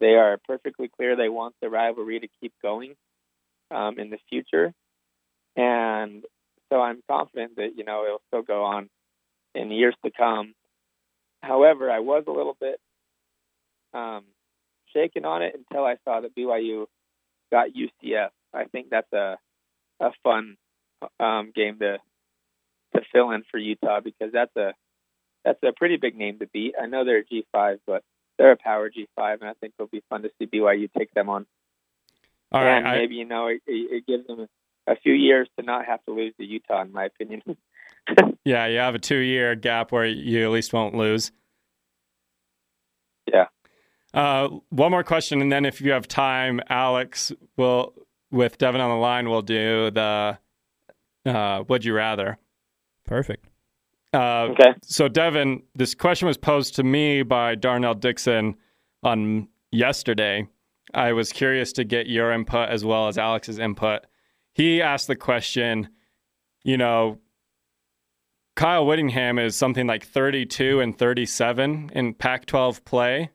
[0.00, 2.94] they are perfectly clear they want the rivalry to keep going
[3.70, 4.72] um, in the future,
[5.56, 6.24] and
[6.70, 8.88] so I'm confident that you know it'll still go on
[9.54, 10.54] in years to come.
[11.42, 12.80] However, I was a little bit
[13.94, 14.24] um,
[14.94, 16.86] shaken on it until I saw that BYU
[17.50, 18.30] got UCF.
[18.54, 19.38] I think that's a
[20.00, 20.56] a fun
[21.20, 21.98] um, game to
[22.94, 24.74] to fill in for Utah because that's a
[25.44, 26.74] that's a pretty big name to beat.
[26.80, 28.02] I know they're a G5, but
[28.38, 31.28] they're a power G5, and I think it'll be fun to see BYU take them
[31.28, 31.46] on.
[32.52, 34.46] All right, and I- maybe you know it, it it gives them
[34.86, 37.42] a few years to not have to lose to Utah, in my opinion.
[38.44, 41.30] yeah, you have a two-year gap where you at least won't lose.
[43.30, 43.46] Yeah.
[44.14, 47.92] Uh, one more question, and then if you have time, Alex will,
[48.30, 50.38] with Devin on the line, we'll do the
[51.26, 52.38] uh, "Would you rather."
[53.04, 53.44] Perfect.
[54.12, 54.74] Uh, okay.
[54.82, 58.56] So, Devin, this question was posed to me by Darnell Dixon
[59.02, 60.48] on yesterday.
[60.94, 64.02] I was curious to get your input as well as Alex's input.
[64.54, 65.90] He asked the question,
[66.64, 67.18] you know,
[68.56, 73.30] Kyle Whittingham is something like 32 and 37 in Pac 12 play,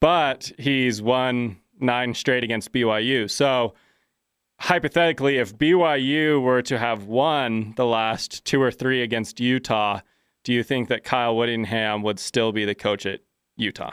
[0.00, 3.30] but he's won nine straight against BYU.
[3.30, 3.74] So,
[4.62, 10.00] hypothetically, if BYU were to have won the last two or three against Utah,
[10.44, 13.20] do you think that Kyle Whittingham would still be the coach at
[13.56, 13.92] Utah?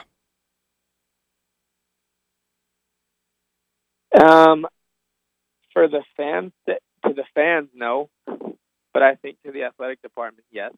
[4.20, 4.66] Um,
[5.72, 8.08] for the fans, to the fans, no.
[8.92, 10.72] But I think to the athletic department, yes.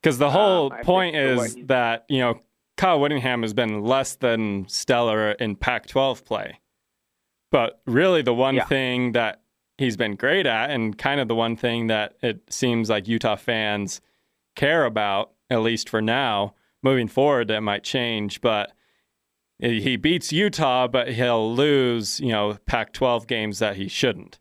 [0.00, 2.40] Because the whole Um, point is that, you know,
[2.76, 6.58] Kyle Whittingham has been less than stellar in Pac 12 play.
[7.52, 8.64] But really, the one Yeah.
[8.64, 9.42] thing that
[9.78, 13.36] he's been great at, and kind of the one thing that it seems like Utah
[13.36, 14.00] fans
[14.56, 18.40] care about, at least for now, moving forward, that might change.
[18.40, 18.72] But
[19.60, 24.40] he beats Utah, but he'll lose, you know, Pac 12 games that he shouldn't.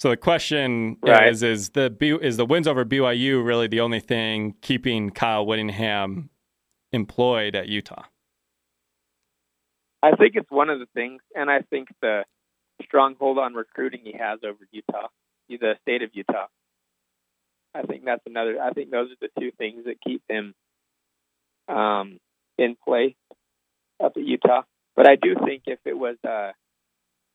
[0.00, 1.28] So the question Right.
[1.28, 5.46] is: Is the B, is the wins over BYU really the only thing keeping Kyle
[5.46, 6.28] Whittingham
[6.92, 8.02] employed at Utah?
[10.02, 12.24] I think it's one of the things, and I think the
[12.82, 15.08] stronghold on recruiting he has over Utah,
[15.48, 16.46] the state of Utah.
[17.74, 18.60] I think that's another.
[18.60, 20.54] I think those are the two things that keep him
[21.68, 22.18] um,
[22.58, 23.16] in play
[24.02, 24.62] up at Utah.
[24.94, 26.52] But I do think if it was, uh,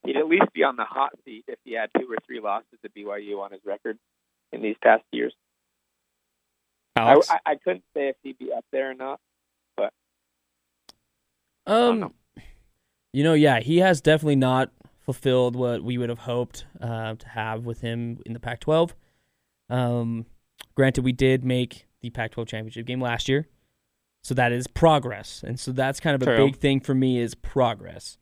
[0.03, 2.79] he'd at least be on the hot seat if he had two or three losses
[2.83, 3.97] to BYU on his record
[4.51, 5.33] in these past years.
[6.95, 9.19] I, Alex, I, I couldn't say if he'd be up there or not.
[9.75, 9.93] But
[11.65, 12.13] um.
[13.13, 17.27] You know, yeah, he has definitely not fulfilled what we would have hoped uh, to
[17.29, 18.91] have with him in the Pac-12.
[19.69, 20.25] Um,
[20.75, 23.47] granted, we did make the Pac-12 championship game last year,
[24.23, 27.35] so that is progress, and so that's kind of a big thing for me is
[27.35, 28.17] progress.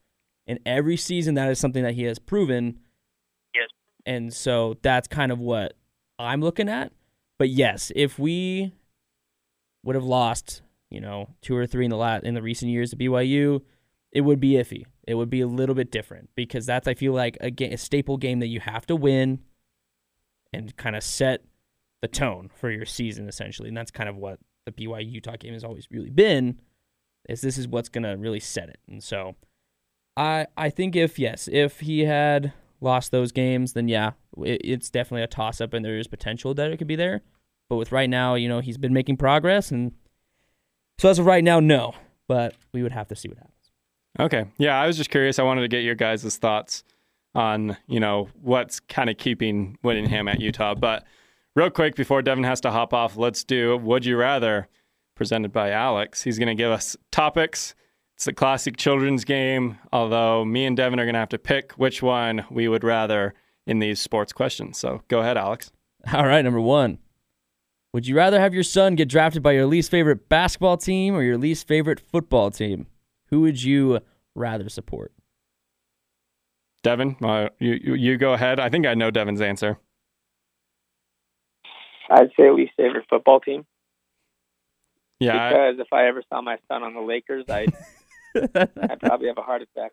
[0.48, 2.80] And every season, that is something that he has proven.
[3.56, 3.69] Yes.
[4.06, 5.74] And so that's kind of what
[6.19, 6.91] I'm looking at.
[7.39, 8.71] But yes, if we
[9.84, 12.91] would have lost, you know, two or three in the lat in the recent years
[12.91, 13.62] to BYU,
[14.15, 14.86] it would be iffy.
[15.06, 17.78] It would be a little bit different because that's I feel like a, ga- a
[17.78, 19.39] staple game that you have to win
[20.54, 21.43] and kind of set
[22.01, 23.67] the tone for your season essentially.
[23.67, 26.62] And that's kind of what the BYU Utah game has always really been.
[27.28, 28.80] Is this is what's gonna really set it.
[28.88, 29.36] And so
[30.15, 34.89] I I think if yes, if he had lost those games, then yeah, it, it's
[34.89, 37.21] definitely a toss up, and there is potential that it could be there.
[37.67, 39.91] But with right now, you know, he's been making progress, and
[40.99, 41.95] so as of right now, no.
[42.28, 43.55] But we would have to see what happens.
[44.19, 44.45] Okay.
[44.58, 45.39] Yeah, I was just curious.
[45.39, 46.84] I wanted to get your guys' thoughts
[47.34, 50.73] on, you know, what's kind of keeping Whittingham at Utah.
[50.73, 51.04] But
[51.56, 54.67] real quick, before Devin has to hop off, let's do Would You Rather,
[55.15, 56.23] presented by Alex.
[56.23, 57.75] He's going to give us topics.
[58.15, 61.73] It's a classic children's game, although me and Devin are going to have to pick
[61.73, 63.34] which one we would rather
[63.67, 64.78] in these sports questions.
[64.78, 65.71] So go ahead, Alex.
[66.13, 66.99] All right, number one.
[67.93, 71.23] Would you rather have your son get drafted by your least favorite basketball team or
[71.23, 72.88] your least favorite football team?
[73.36, 74.00] Who would you
[74.34, 75.12] rather support?
[76.84, 78.62] Devin, uh, you, you, you go ahead.
[78.62, 79.78] I think I know Devin's answer.
[82.10, 83.65] I'd say least favorite football team
[85.19, 87.74] Yeah, I- because if I ever saw my son on the Lakers, I'd
[88.36, 89.91] I'd probably have a heart attack.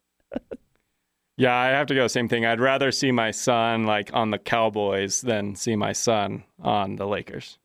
[1.36, 2.46] Yeah, I have to go same thing.
[2.46, 7.08] I'd rather see my son like on the Cowboys than see my son on the
[7.08, 7.58] Lakers.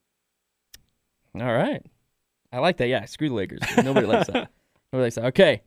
[1.40, 1.86] All right.
[2.52, 2.88] I like that.
[2.88, 3.60] Yeah, screw the Lakers.
[3.84, 4.50] Nobody likes that.
[4.94, 5.26] Nobody likes that.
[5.26, 5.62] Okay.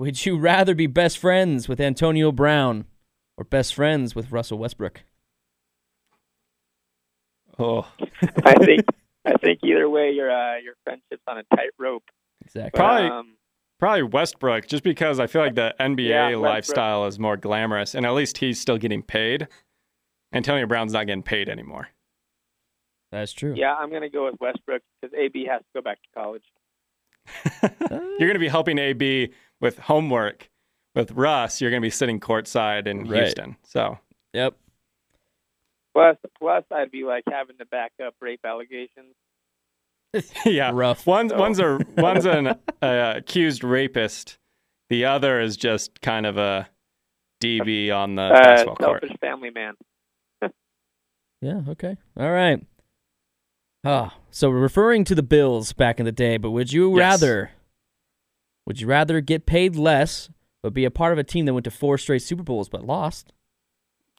[0.00, 2.86] Would you rather be best friends with Antonio Brown
[3.36, 5.02] or best friends with Russell Westbrook?
[7.58, 7.86] Oh,
[8.46, 8.86] I think
[9.26, 12.04] I think either way, your uh, your friendship's on a tightrope.
[12.40, 12.70] Exactly.
[12.72, 13.36] But, Probably- um,
[13.78, 18.06] probably Westbrook, just because I feel like the NBA Yeah, lifestyle is more glamorous, and
[18.06, 19.48] at least he's still getting paid.
[20.32, 21.88] Antonio Brown's not getting paid anymore.
[23.12, 23.52] That's true.
[23.54, 26.44] yeah, I'm gonna go with Westbrook because AB has to go back to college.
[27.62, 30.48] You're going to be helping AB with homework.
[30.94, 33.22] With Russ, you're going to be sitting courtside in Right.
[33.22, 33.56] Houston.
[33.62, 33.98] So
[34.32, 34.56] Yep.
[35.94, 39.14] Plus, plus, I'd be like having to back up rape allegations
[40.44, 41.06] yeah, Rough.
[41.06, 42.56] One's one's a one's an uh,
[43.16, 44.38] accused rapist.
[44.88, 46.68] The other is just kind of a
[47.40, 49.02] DB on the Uh, basketball court.
[49.02, 49.74] selfish family man.
[51.42, 51.96] Yeah, okay.
[52.18, 52.60] All right.
[53.84, 56.98] Ah, so referring to the Bills back in the day, but would you Yes.
[57.22, 57.50] rather
[58.66, 60.28] would you rather get paid less
[60.62, 62.84] but be a part of a team that went to four straight Super Bowls but
[62.84, 63.32] lost?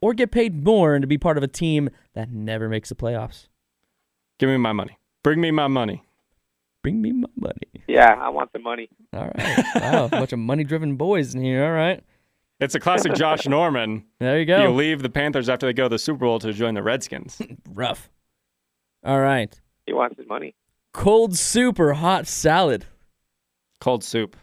[0.01, 2.95] Or get paid more and to be part of a team that never makes the
[2.95, 3.47] playoffs?
[4.39, 4.97] Give me my money.
[5.23, 6.03] Bring me my money.
[6.81, 7.85] Bring me my money.
[7.87, 8.89] Yeah, I want the money.
[9.13, 9.63] All right.
[9.75, 11.63] Wow, a bunch of money driven boys in here.
[11.63, 12.03] All right.
[12.59, 14.05] It's a classic Josh Norman.
[14.19, 14.63] There you go.
[14.63, 17.39] You leave the Panthers after they go to the Super Bowl to join the Redskins.
[17.69, 18.09] Rough.
[19.03, 19.59] All right.
[19.85, 20.55] He wants his money.
[20.93, 22.85] Cold soup or hot salad?
[23.79, 24.35] Cold soup.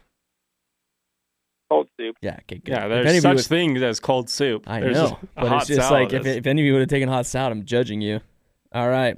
[1.69, 2.15] Cold soup.
[2.21, 2.67] Yeah, okay, good.
[2.69, 4.63] Yeah, there's any such would- things as cold soup.
[4.67, 6.65] I There's know, a but hot it's just salad like if, is- if any of
[6.65, 8.19] you would have taken hot salad, I'm judging you.
[8.73, 9.17] All right.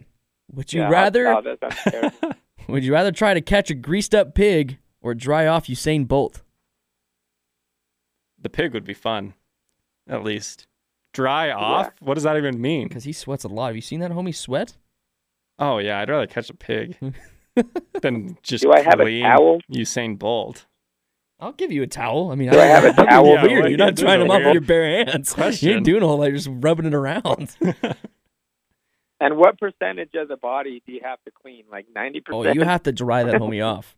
[0.54, 2.36] Would you Yeah, hot rather salad, that sounds terrible.
[2.68, 6.42] would you rather try to catch a greased up pig or dry off Usain Bolt?
[8.40, 9.36] the pig would be fun,
[10.10, 10.66] at least.
[11.14, 11.92] Dry off?
[12.00, 12.88] What does that even mean?
[12.88, 13.68] Because he sweats a lot.
[13.68, 14.78] Have you seen that homie sweat?
[15.62, 16.98] Oh yeah, I'd rather catch a pig
[18.02, 19.60] than just Do I have a clean towel?
[19.72, 20.66] Usain Bolt.
[21.40, 22.32] I'll give you a towel.
[22.32, 23.26] I mean, Do I have a don't towel?
[23.26, 23.46] Weird.
[23.64, 25.30] Yeah, You're not this trying a them off with your bare hands.
[25.38, 25.70] You question.
[25.70, 26.26] ain't doing a whole lot.
[26.26, 27.56] You're just rubbing it around.
[29.24, 31.66] And what percentage of the body do you have to clean?
[31.72, 32.48] Like ninety percent.
[32.48, 33.96] Oh, you have to dry that homie off.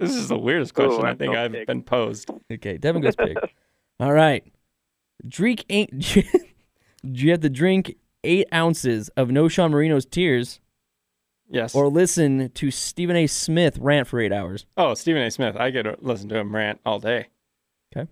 [0.00, 1.66] This is the weirdest question I I'm think I've sick.
[1.66, 2.30] been posed.
[2.50, 3.36] Okay, Devin goes pig.
[4.00, 4.42] All right.
[5.28, 5.90] Drink ain't.
[6.00, 6.22] Do
[7.04, 10.60] you have to drink eight ounces of No Sean Marino's tears
[11.50, 11.74] Yes.
[11.74, 13.26] or listen to Stephen A.
[13.26, 14.66] Smith rant for eight hours?
[14.76, 15.30] oh, Stephen A.
[15.30, 15.56] Smith.
[15.56, 17.28] I get to listen to him rant all day.
[17.96, 18.10] Okay.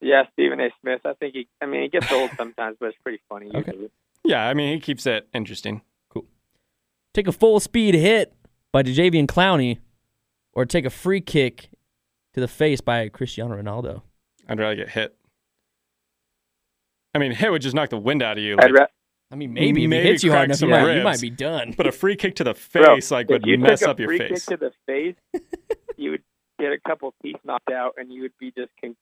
[0.00, 0.68] Yeah, Stephen A.
[0.80, 1.00] Smith.
[1.04, 1.48] I think he.
[1.60, 3.48] I mean, he gets old sometimes, but it's pretty funny.
[3.54, 3.72] Okay.
[3.72, 3.90] Usually.
[4.24, 5.80] Yeah, I mean he keeps it interesting.
[6.10, 6.26] Cool.
[7.14, 8.34] Take a full speed hit
[8.72, 9.78] by Jadeveon Clowney
[10.52, 11.70] or take a free kick
[12.34, 14.02] to the face by Cristiano Ronaldo.
[14.48, 15.16] I'd rather get hit.
[17.14, 18.56] I mean, hit would just knock the wind out of you.
[18.58, 18.86] I'd like- ra-
[19.32, 21.20] I mean, maybe, if Maybe he hits you hard enough, you some might, you might
[21.20, 21.72] be done.
[21.76, 24.00] but a free kick to the Bro, face like would you mess took a up
[24.00, 24.44] your free face.
[24.46, 25.42] kick to the face,
[25.96, 26.22] you would
[26.58, 28.96] get a couple teeth knocked out, and you would be just con-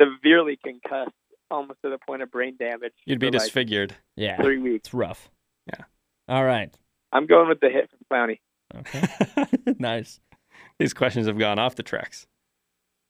[0.00, 1.12] severely concussed,
[1.50, 2.92] almost to the point of brain damage.
[3.04, 3.94] You'd be for like disfigured.
[4.16, 4.86] yeah, three weeks.
[4.86, 5.30] it's rough.
[5.66, 5.84] Yeah.
[6.28, 6.72] All right.
[7.12, 8.38] I'm going with the hit from Clowney.
[8.76, 9.74] Okay.
[9.78, 10.20] nice.
[10.78, 12.26] These questions have gone off the tracks.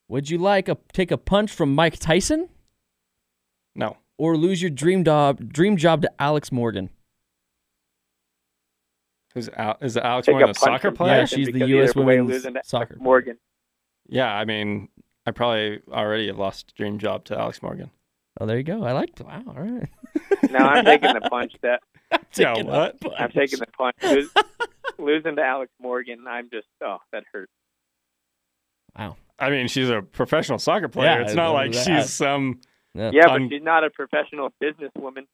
[0.09, 2.49] Would you like a take a punch from Mike Tyson
[3.75, 3.97] No.
[4.19, 6.91] Or lose your dream job dream job to Alex Morgan?
[9.35, 11.19] Who's Al- is Alex Take Morgan a a soccer player?
[11.21, 11.91] Yeah, she's the U.S.
[11.91, 12.97] either way, women's soccer.
[13.01, 13.39] Morgan.
[14.09, 14.89] Yeah, I mean,
[15.27, 17.91] I probably already have lost dream job to Alex Morgan.
[18.41, 18.85] Oh, there you go.
[18.85, 19.21] I liked.
[19.21, 19.43] Wow.
[19.49, 19.89] All right.
[20.51, 21.53] No, I'm taking the punch.
[21.63, 21.81] That
[22.37, 23.01] Yeah, Taking a what?
[23.01, 23.15] punch.
[23.19, 23.97] I'm taking the punch.
[24.03, 24.31] Lose,
[24.99, 27.51] losing to Alex Morgan, I'm just oh, that hurt.
[28.97, 29.17] Wow.
[29.39, 31.11] I mean, she's a professional soccer player.
[31.11, 31.85] Yeah, it's I not like that.
[31.85, 32.61] she's some.
[32.99, 33.11] Yeah.
[33.13, 35.27] Yeah, but Un- she's not a professional businesswoman.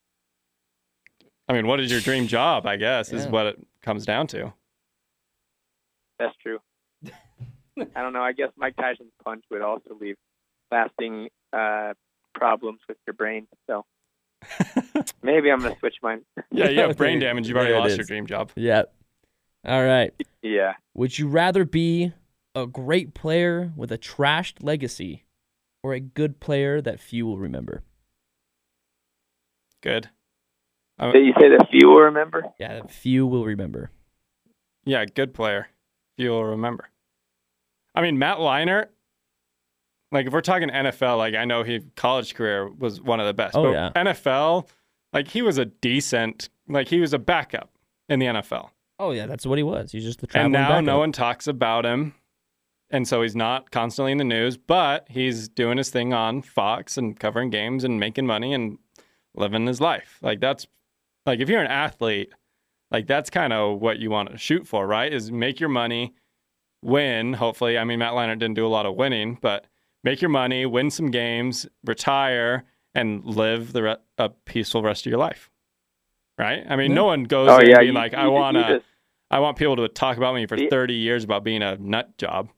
[1.49, 2.67] I mean, what is your dream job?
[2.67, 4.53] I guess is what it comes down to.
[6.19, 6.59] That's true.
[7.03, 8.23] I don't know.
[8.23, 10.17] I guess Mike Tyson's punch would also leave
[10.71, 11.95] lasting uh,
[12.35, 13.47] problems with your brain.
[13.67, 13.85] So
[15.23, 16.23] maybe I'm gonna switch mine.
[16.53, 17.49] Yeah, you have brain damage.
[17.49, 18.53] You've already There it lost your dream job.
[18.55, 18.85] Yeah.
[19.65, 20.13] All right.
[20.43, 20.75] Yeah.
[20.95, 22.13] Would you rather be
[22.55, 25.24] a great player with a trashed legacy
[25.85, 27.83] or a good player that few will remember?
[29.83, 30.09] Good.
[30.99, 32.43] Did you say that few will remember?
[32.59, 33.91] Yeah, that few will remember.
[34.87, 35.69] Yeah, good player.
[36.17, 36.89] Few will remember.
[37.95, 38.87] I mean, Matt Leinart.
[40.11, 43.35] Like, if we're talking NFL, like I know his college career was one of the
[43.35, 43.55] best.
[43.55, 43.91] Oh, but yeah.
[43.95, 44.67] NFL,
[45.13, 47.71] like he was a decent, like he was a backup
[48.09, 48.71] in the NFL.
[48.99, 49.93] Oh yeah, that's what he was.
[49.93, 50.85] He's just the and now backup.
[50.85, 52.15] no one talks about him
[52.95, 56.97] and so he's not constantly in the news but he's doing his thing on fox
[56.97, 58.79] and covering games and making money and
[59.35, 60.67] living his life like that's
[61.27, 62.33] like if you're an athlete
[62.91, 66.15] like that's kind of what you want to shoot for right is make your money
[66.83, 69.67] win hopefully i mean matt Leinart didn't do a lot of winning but
[70.03, 72.65] make your money win some games retire
[72.95, 75.51] and live the re- a peaceful rest of your life
[76.39, 76.95] right i mean Yeah.
[76.97, 77.79] no one goes Oh in yeah.
[77.79, 78.83] being you- like you- i want to
[79.31, 82.51] I want people to talk about me for 30 years about being a nut job.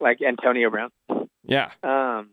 [0.00, 0.90] Like Antonio Brown.
[1.44, 1.70] Yeah.
[1.82, 2.30] Um.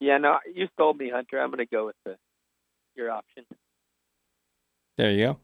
[0.00, 0.18] Yeah.
[0.18, 1.40] No, you sold me, Hunter.
[1.40, 2.16] I'm gonna go with the
[2.96, 3.44] your option.
[4.96, 5.38] There you go.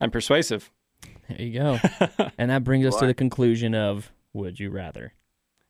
[0.00, 0.70] I'm persuasive.
[1.28, 1.78] There you go.
[2.38, 5.12] and that brings us to the conclusion of Would You Rather?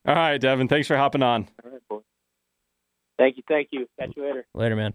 [0.06, 0.68] All right, Devin.
[0.68, 1.48] Thanks for hopping on.
[1.64, 2.00] All right, boy.
[3.18, 3.42] Thank you.
[3.46, 3.86] Thank you.
[3.98, 4.46] Catch you later.
[4.54, 4.94] Later, man.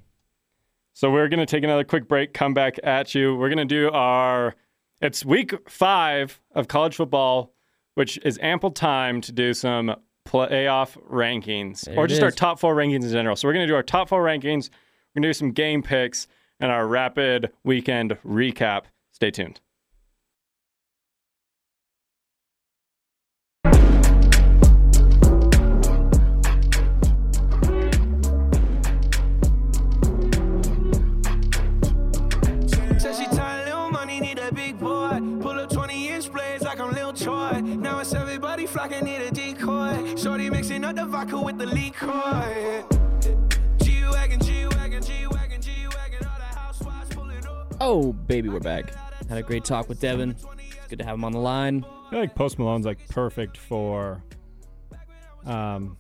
[0.94, 3.36] So we're going to take another quick break, come back at you.
[3.36, 4.56] We're going to do our,
[5.02, 7.54] it's week five of college football,
[8.00, 9.94] which is ample time to do some
[10.26, 13.36] playoff rankings There or just our top four rankings in general.
[13.36, 14.70] So we're going to do our top four rankings.
[14.70, 16.26] We're going to do some game picks
[16.62, 18.84] and our rapid weekend recap.
[19.12, 19.60] Stay tuned.
[40.90, 42.84] Up the vodka with the liquor.
[43.84, 47.76] G Wagon, G Wagon, G Wagon, G Wagon, all the housewives pulling up.
[47.80, 48.94] Oh, baby, we're back.
[49.28, 50.32] Had a great talk with Devin.
[50.32, 51.86] It's good to have him on the line.
[52.08, 54.24] I feel like Post Malone's like perfect for
[55.46, 55.96] um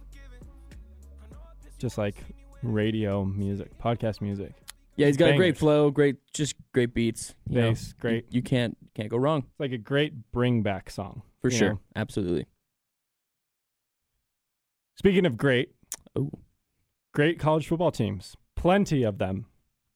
[1.77, 2.15] just like
[2.63, 4.53] radio music, podcast music.
[4.95, 7.35] Yeah, he's got a great flow, great, just great beats.
[7.47, 7.73] you know.
[7.99, 8.25] Great.
[8.29, 11.21] You, you can't can't go wrong It's like a great bring back song.
[11.41, 11.73] for sure.
[11.73, 11.79] know?
[11.95, 12.47] Absolutely.
[14.99, 15.71] Speaking of great,
[16.13, 16.29] Oh,
[17.13, 18.35] great college football teams.
[18.57, 19.45] Plenty of them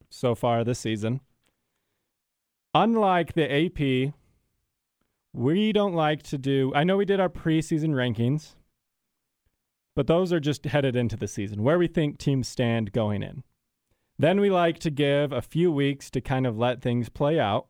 [0.09, 1.19] so far this season.
[2.73, 4.13] Unlike the AP,
[5.33, 8.55] we don't like to do I know we did our preseason rankings,
[9.93, 13.43] but those are just headed into the season where we think teams stand going in.
[14.17, 17.67] Then we like to give a few weeks to kind of let things play out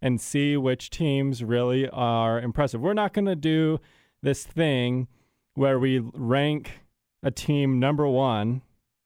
[0.00, 2.80] and see which teams really are impressive.
[2.80, 3.80] We're not going to do
[4.22, 5.08] this thing
[5.54, 6.80] where we rank
[7.22, 8.62] a team number one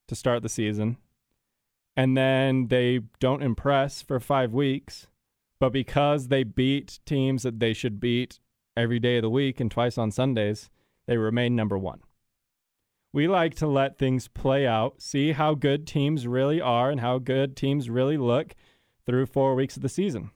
[0.08, 0.96] to start the season
[1.98, 5.08] and then they don't impress for five weeks,
[5.58, 8.38] but because they beat teams that they should beat
[8.76, 10.70] every day of the week and twice on Sundays,
[11.08, 11.98] they remain number one.
[13.12, 17.18] We like to let things play out, see how good teams really are and how
[17.18, 18.54] good teams really look
[19.04, 20.30] through four weeks of the season.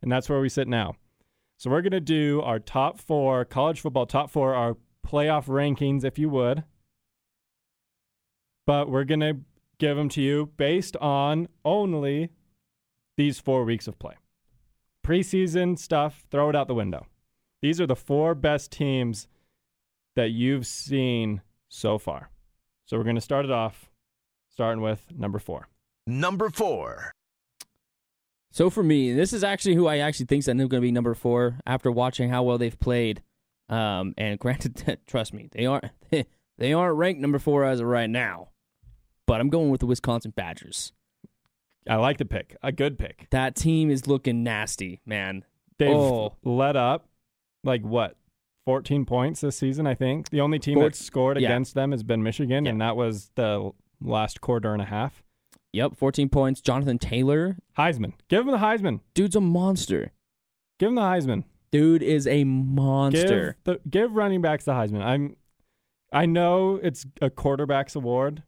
[0.00, 0.94] And that's where we sit now.
[1.58, 6.04] So we're going to do our top four, college football top four, our playoff rankings,
[6.04, 6.64] if you would.
[8.66, 9.38] But we're going to
[9.78, 12.30] give them to you based on only
[13.16, 14.14] these four weeks of play.
[15.06, 17.06] Preseason stuff, throw it out the window.
[17.62, 19.28] These are the four best teams
[20.16, 22.30] that you've seen so far.
[22.86, 23.90] So we're going to start it off
[24.50, 25.68] starting with number four.
[26.06, 27.12] Number four.
[28.50, 31.14] So for me, this is actually who I actually think is going to be number
[31.14, 33.22] four after watching how well they've played.
[33.68, 35.86] Um, and granted, trust me, they aren't
[36.58, 38.48] they aren't ranked number four as of right now.
[39.26, 40.92] But I'm going with the Wisconsin Badgers.
[41.88, 43.28] I like the pick, a good pick.
[43.30, 45.44] That team is looking nasty, man.
[45.78, 46.34] They've Oh.
[46.44, 47.08] let up
[47.64, 48.16] like what,
[48.64, 50.30] 14 points this season, I think.
[50.30, 51.48] The only team Four- that's scored yeah.
[51.48, 52.70] against them has been Michigan, Yeah.
[52.72, 55.22] and that was the last quarter and a half.
[55.72, 56.60] Yep, 14 points.
[56.60, 58.12] Jonathan Taylor, Heisman.
[58.28, 59.00] Give him the Heisman.
[59.14, 60.12] dude's a monster.
[60.78, 61.44] Give him the Heisman.
[61.70, 63.56] Dude is a monster.
[63.64, 65.02] Give the give running backs the Heisman.
[65.02, 65.36] I'm
[66.12, 68.42] I know it's a quarterback's award.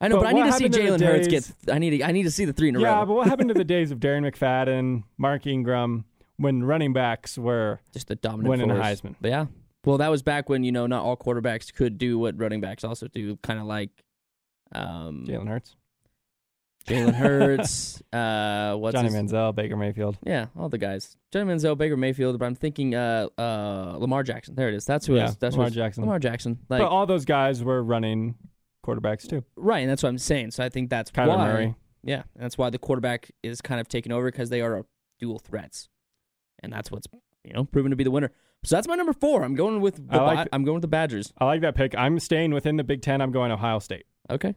[0.00, 1.50] I know, but but, I need to see Jalen Hurts get.
[1.70, 1.98] I need.
[1.98, 2.98] To, I need to see the three in a Yeah, row.
[3.00, 6.04] Yeah, but what happened to the days of Darren McFadden, Mark Ingram,
[6.36, 8.80] when running backs were Just the dominant winning force.
[8.80, 9.14] Heisman?
[9.20, 9.46] But yeah.
[9.84, 12.82] Well, that was back when you know not all quarterbacks could do what running backs
[12.84, 13.90] also do, kind of like
[14.72, 15.76] um, Jalen Hurts,
[16.90, 18.02] Jalen Hurts.
[18.12, 20.18] uh, what's Johnny his, Manziel, Baker Mayfield.
[20.24, 21.16] Yeah, all the guys.
[21.32, 22.38] Johnny Manziel, Baker Mayfield.
[22.38, 24.54] But I'm thinking uh, uh, Lamar Jackson.
[24.54, 24.84] There it is.
[24.84, 25.14] That's who.
[25.14, 25.36] it Yeah, is.
[25.36, 25.70] That's Lamar.
[25.70, 26.02] Jackson.
[26.02, 26.58] Lamar Jackson.
[26.68, 28.34] Like but all those guys were running
[28.84, 29.44] quarterbacks too.
[29.56, 30.50] right, and that's what I'm saying.
[30.52, 31.46] So I think that's Kyler why.
[31.52, 31.74] Murray.
[32.02, 34.84] Yeah, and that's why the quarterback is kind of taking over because they are
[35.18, 35.88] dual threats,
[36.62, 37.06] and that's what's
[37.44, 38.30] you know proven to be the winner.
[38.64, 39.42] So that's my number four.
[39.42, 41.32] I'm going with the I like- Ba- I'm going with the Badgers.
[41.38, 41.94] I like that pick.
[41.96, 43.20] I'm staying within the Big Ten.
[43.20, 44.04] I'm going Ohio State.
[44.28, 44.54] Okay.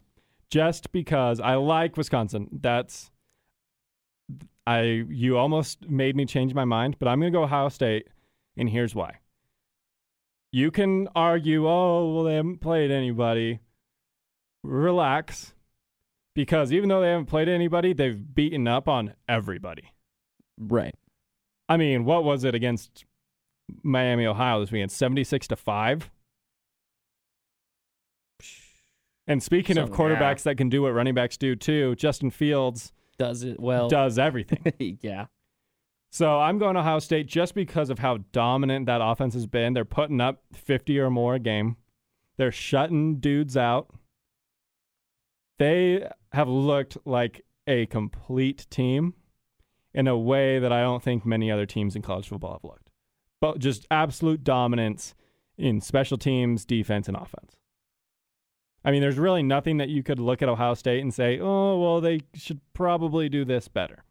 [0.50, 2.50] Just because I like Wisconsin.
[2.52, 3.12] That's
[4.66, 8.08] I you almost made me change my mind, but I'm going to go Ohio State
[8.56, 9.20] and here's why.
[10.52, 13.60] You can argue, "Oh, well they haven't played anybody."
[14.64, 15.54] Relax.
[16.36, 19.92] Because even though they haven't played anybody, they've beaten up on everybody.
[20.58, 20.96] Right.
[21.70, 23.06] I mean, what was it against
[23.84, 24.92] Miami, Ohio this weekend?
[24.92, 26.10] 76 to 5?
[29.28, 30.16] And speaking of Something, yeah.
[30.16, 33.88] quarterbacks that can do what running backs do too, Justin Fields Does it well.
[33.88, 34.98] does everything.
[35.02, 35.28] yeah.
[36.12, 39.74] so I'm going Ohio State just because of how dominant that offense has been.
[39.74, 41.78] They're putting up 50 or more a game.
[42.38, 43.94] They're shutting dudes out.
[45.60, 49.14] They have looked like a complete team
[49.94, 52.90] in a way that I don't think many other teams in college football have looked.
[53.40, 55.14] But just absolute dominance
[55.58, 57.56] in special teams, defense, and offense.
[58.86, 61.80] I mean, there's really nothing that you could look at Ohio State and say, oh,
[61.80, 64.04] well, they should probably do this better.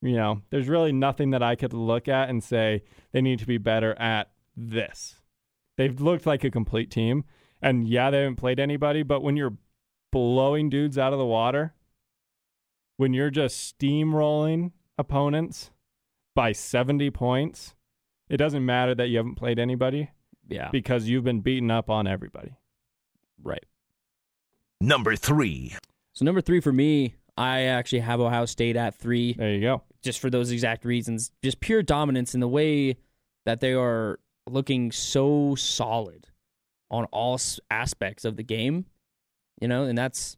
[0.00, 2.82] You know, there's really nothing that I could look at and say
[3.12, 5.20] they need to be better at this.
[5.78, 7.24] They've looked like a complete team.
[7.60, 9.56] And yeah, they haven't played anybody, but when you're
[10.10, 11.74] blowing dudes out of the water,
[12.96, 15.70] when you're just steamrolling opponents
[16.34, 17.76] by 70 points,
[18.28, 20.10] it doesn't matter that you haven't played anybody
[20.48, 20.70] Yeah.
[20.72, 22.56] because you've been beaten up on everybody.
[23.42, 23.64] Right.
[24.80, 25.74] Number three.
[26.14, 29.32] So number three for me, I actually have Ohio State at three.
[29.34, 29.82] There you go.
[30.02, 31.30] just for those exact reasons.
[31.42, 32.96] Just pure dominance in the way
[33.46, 34.18] that they are
[34.48, 36.26] looking so solid
[36.90, 37.40] on all
[37.70, 38.84] aspects of the game,
[39.60, 40.36] you know, and that's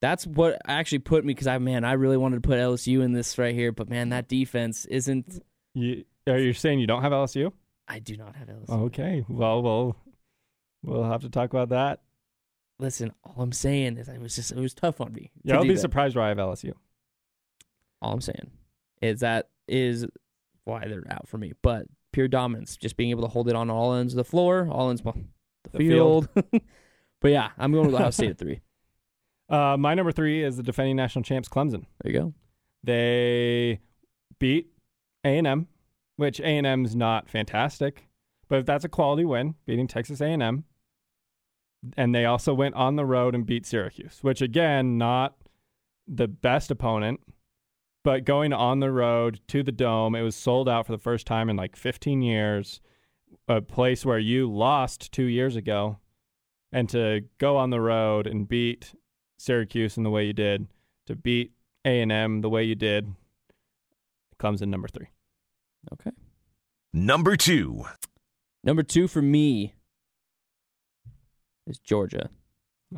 [0.00, 3.12] that's what actually put me because I man I really wanted to put LSU in
[3.12, 5.40] this right here, but man that defense isn't.
[5.74, 7.52] You, are you saying you don't have LSU?
[7.86, 8.70] I do not have LSU.
[8.86, 9.24] Okay.
[9.28, 9.96] Well, we'll
[10.82, 12.00] we'll have to talk about that.
[12.78, 15.30] Listen, all I'm saying is it was just it was tough on me.
[15.42, 15.80] Yeah, I'll be that.
[15.80, 16.72] surprised why I have LSU.
[18.02, 18.50] All I'm saying
[19.00, 20.06] is that is
[20.64, 21.52] why they're out for me.
[21.62, 24.68] But pure dominance, just being able to hold it on all ends of the floor,
[24.70, 25.16] all ends well,
[25.64, 26.28] the, The field.
[26.34, 26.62] field.
[27.20, 28.60] but yeah, I'm going with Ohio State at three.
[29.46, 31.84] Uh, my number three is the defending national champs, Clemson.
[32.02, 32.34] There you go.
[32.82, 33.78] They
[34.38, 34.68] beat
[35.22, 35.68] A and M,
[36.16, 38.08] which A and M is not fantastic,
[38.48, 40.64] but that's a quality win, beating Texas A and M.
[41.96, 45.36] And they also went on the road and beat Syracuse, which again, not
[46.06, 47.20] the best opponent,
[48.02, 51.26] but going on the road to the dome, it was sold out for the first
[51.26, 52.80] time in like 15 years.
[53.48, 55.98] A place where you lost two years ago,
[56.72, 58.94] and to go on the road and beat
[59.38, 60.68] Syracuse in the way you did,
[61.06, 61.52] to beat
[61.84, 63.12] A and M the way you did,
[64.38, 65.08] comes in number three.
[65.92, 66.12] Okay.
[66.92, 67.84] Number two.
[68.62, 69.74] Number two for me
[71.66, 72.30] is Georgia.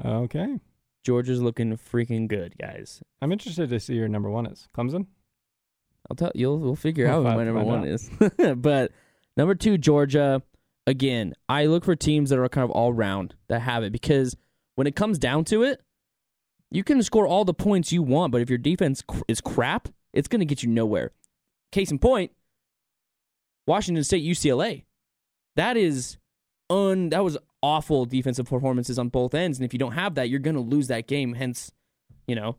[0.04, 0.58] Okay,
[1.04, 3.02] Georgia's looking freaking good, guys.
[3.22, 5.06] I'm interested to see your number one is Clemson.
[6.10, 7.86] I'll tell you'll we'll figure out who find- my number one out.
[7.86, 8.10] is.
[8.56, 8.92] but
[9.36, 10.42] number two, Georgia.
[10.88, 14.36] Again, I look for teams that are kind of all round that have it because
[14.76, 15.82] when it comes down to it,
[16.70, 20.28] you can score all the points you want, but if your defense is crap, it's
[20.28, 21.10] going to get you nowhere.
[21.72, 22.30] Case in point,
[23.66, 24.84] Washington State UCLA.
[25.56, 26.18] That is
[26.70, 27.36] un that was
[27.66, 30.62] awful defensive performances on both ends, and if you don't have that, you're going to
[30.62, 31.34] lose that game.
[31.34, 31.72] Hence,
[32.28, 32.56] you know,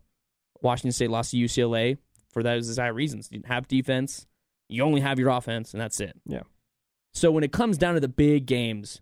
[0.61, 1.97] Washington State lost to UCLA
[2.33, 3.29] for those exact reasons.
[3.31, 4.27] You didn't have defense.
[4.67, 6.13] You only have your offense, and that's it.
[6.25, 6.41] Yeah.
[7.13, 9.01] So when it comes down to the big games,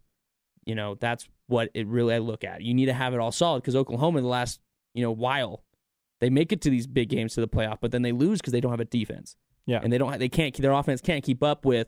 [0.64, 2.62] you know that's what it really I look at.
[2.62, 4.60] You need to have it all solid because Oklahoma in the last
[4.94, 5.64] you know while
[6.22, 8.54] they make it to these big games to the playoff, but then they lose because
[8.54, 9.36] they don't have a defense.
[9.66, 9.80] Yeah.
[9.84, 10.20] and they don't.
[10.20, 10.56] They can't.
[10.56, 11.88] Their offense can't keep up with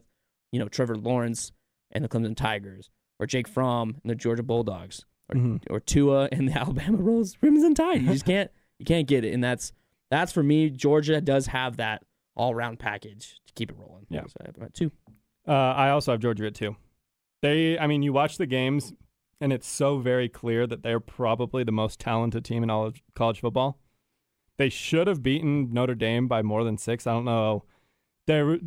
[0.52, 1.52] you know Trevor Lawrence
[1.92, 2.90] and the Clemson Tigers
[3.20, 5.64] or Jake Fromm and the Georgia Bulldogs or, Mhm.
[5.70, 8.02] or Tua and the Alabama Rolls Crimson Tide.
[8.02, 8.52] You just can't.
[8.80, 9.72] You can't get it, and that's
[10.12, 10.70] that's for me.
[10.70, 12.04] Georgia does have that
[12.36, 14.06] all round package to keep it rolling.
[14.10, 14.22] Yeah.
[14.28, 14.92] so I have at two.
[15.48, 16.76] Uh, I also have Georgia at two.
[17.42, 18.94] They, I mean, you watch the games,
[19.42, 23.02] and it's so very clear that they're probably the most talented team in all of
[23.16, 23.80] college football.
[24.58, 27.06] They should have beaten Notre Dame by more than six.
[27.08, 27.64] I don't know.
[28.28, 28.58] There,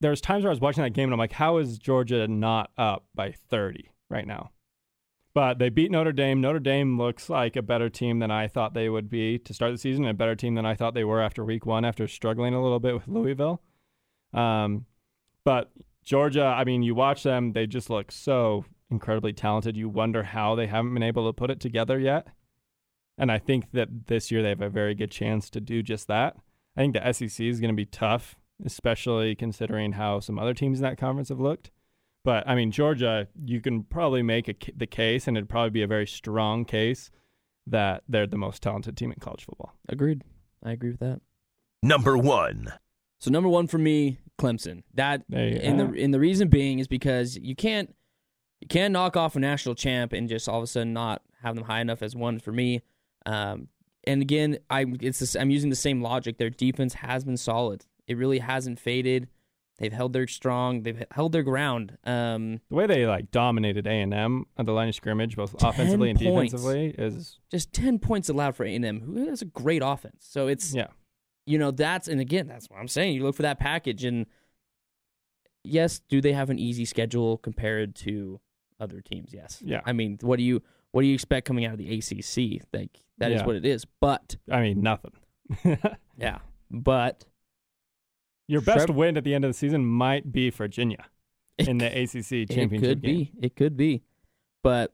[0.00, 2.70] there's times where I was watching that game, and I'm like, how is Georgia not
[2.78, 4.50] up by 30 right now?
[5.34, 6.40] But they beat Notre Dame.
[6.40, 9.72] Notre Dame looks like a better team than I thought they would be to start
[9.72, 12.08] the season, and a better team than I thought they were after week one, after
[12.08, 13.62] struggling a little bit with Louisville.
[14.32, 14.86] Um,
[15.44, 15.70] but
[16.04, 19.76] Georgia, I mean, you watch them, they just look so incredibly talented.
[19.76, 22.28] You wonder how they haven't been able to put it together yet.
[23.18, 26.06] And I think that this year they have a very good chance to do just
[26.08, 26.36] that.
[26.76, 30.78] I think the SEC is going to be tough, especially considering how some other teams
[30.78, 31.70] in that conference have looked.
[32.24, 35.82] But I mean, Georgia, you can probably make a, the case, and it'd probably be
[35.82, 37.10] a very strong case
[37.66, 39.74] that they're the most talented team in college football.
[39.88, 40.22] Agreed.
[40.64, 41.20] I agree with that.
[41.82, 42.72] Number one.
[43.20, 44.82] So number one for me, Clemson.
[44.94, 45.86] That There and go.
[45.88, 47.94] the and the reason being is because you can't
[48.60, 51.54] you can't knock off a national champ and just all of a sudden not have
[51.54, 52.82] them high enough as one for me.
[53.26, 53.68] Um,
[54.04, 56.38] and again, I it's this, I'm using the same logic.
[56.38, 57.86] Their defense has been solid.
[58.06, 59.28] It really hasn't faded.
[59.78, 60.82] They've held their strong.
[60.82, 61.96] They've held their ground.
[62.04, 65.54] Um, The way they like dominated A and M at the line of scrimmage, both
[65.62, 66.52] offensively and points.
[66.52, 70.26] defensively, is just ten points allowed for A and M, who has a great offense.
[70.28, 70.88] So it's yeah.
[71.46, 74.26] you know that's and again that's what i'm saying you look for that package and
[75.64, 78.40] yes do they have an easy schedule compared to
[78.80, 79.80] other teams yes Yeah.
[79.86, 80.62] i mean what do you
[80.92, 83.46] what do you expect coming out of the acc like that is Yeah.
[83.46, 85.12] what it is but I mean, nothing.
[86.18, 86.38] yeah
[86.70, 87.24] but
[88.48, 91.06] Your best win at the end of the season might be Virginia
[91.58, 92.72] in the ACC championship.
[92.72, 93.14] it could game.
[93.16, 94.02] be it could be
[94.62, 94.92] but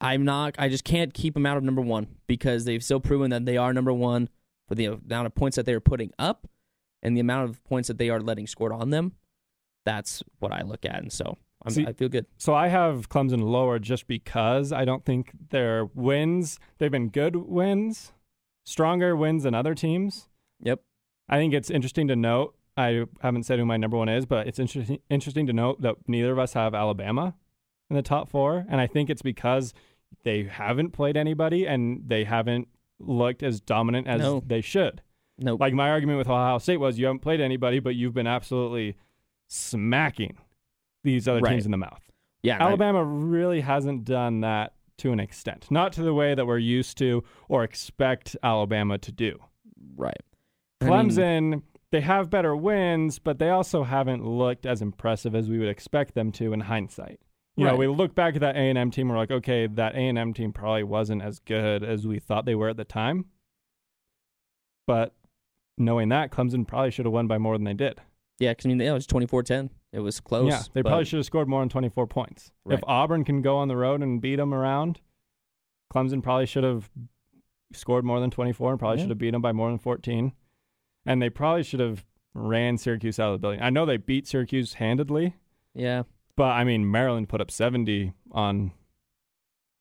[0.00, 0.56] I'm not.
[0.58, 3.56] I just can't keep them out of number one because they've still proven that they
[3.56, 4.28] are number one
[4.68, 6.48] for the amount of points that they are putting up
[7.02, 9.12] and the amount of points that they are letting scored on them.
[9.84, 12.26] That's what I look at, and so I'm, See- I feel good.
[12.38, 17.36] So I have Clemson lower just because I don't think their wins, they've been good
[17.36, 18.12] wins,
[18.64, 20.28] stronger wins than other teams.
[20.60, 20.80] Yep.
[21.28, 22.55] I think it's interesting to note.
[22.76, 25.96] I haven't said who my number one is, but it's interesting interesting to note that
[26.06, 27.34] neither of us have Alabama
[27.90, 29.72] in the top four, and I think it's because
[30.24, 32.68] they haven't played anybody and they haven't
[32.98, 34.42] looked as dominant as No.
[34.46, 35.02] they should.
[35.38, 35.60] Nope.
[35.60, 38.96] Like my argument with Ohio State was, you haven't played anybody, but you've been absolutely
[39.48, 40.36] smacking
[41.04, 41.52] these other Right.
[41.52, 42.02] teams in the mouth.
[42.42, 42.54] yeah.
[42.58, 42.62] right.
[42.68, 46.96] Alabama really hasn't done that to an extent, not to the way that we're used
[46.98, 49.38] to or expect Alabama to do.
[49.96, 50.14] Right.
[50.80, 51.62] I mean, Clemson,
[51.96, 56.14] they have better wins, but they also haven't looked as impressive as we would expect
[56.14, 57.20] them to in hindsight.
[57.56, 59.08] You know, we look back at that A and M team.
[59.08, 62.44] We're like, okay, that A and M team probably wasn't as good as we thought
[62.44, 63.24] they were at the time.
[64.86, 65.14] But
[65.78, 67.98] knowing that, Clemson probably should have won by more than they did.
[68.38, 69.70] yeah, because I mean, yeah, it was 24-10.
[69.92, 70.50] It was close.
[70.50, 72.52] yeah, they but- probably should have scored more than 24 points.
[72.66, 72.76] Right.
[72.78, 75.00] If Auburn can go on the road and beat them around,
[75.90, 76.90] Clemson probably should have
[77.72, 79.04] scored more than 24 and probably Yeah.
[79.04, 80.32] should have beat them by more than 14.
[81.06, 82.04] And they probably should have
[82.34, 83.62] ran Syracuse out of the building.
[83.62, 85.34] I know they beat Syracuse handedly,
[85.74, 86.02] Yeah.
[86.36, 88.72] but I mean, Maryland put up 70 on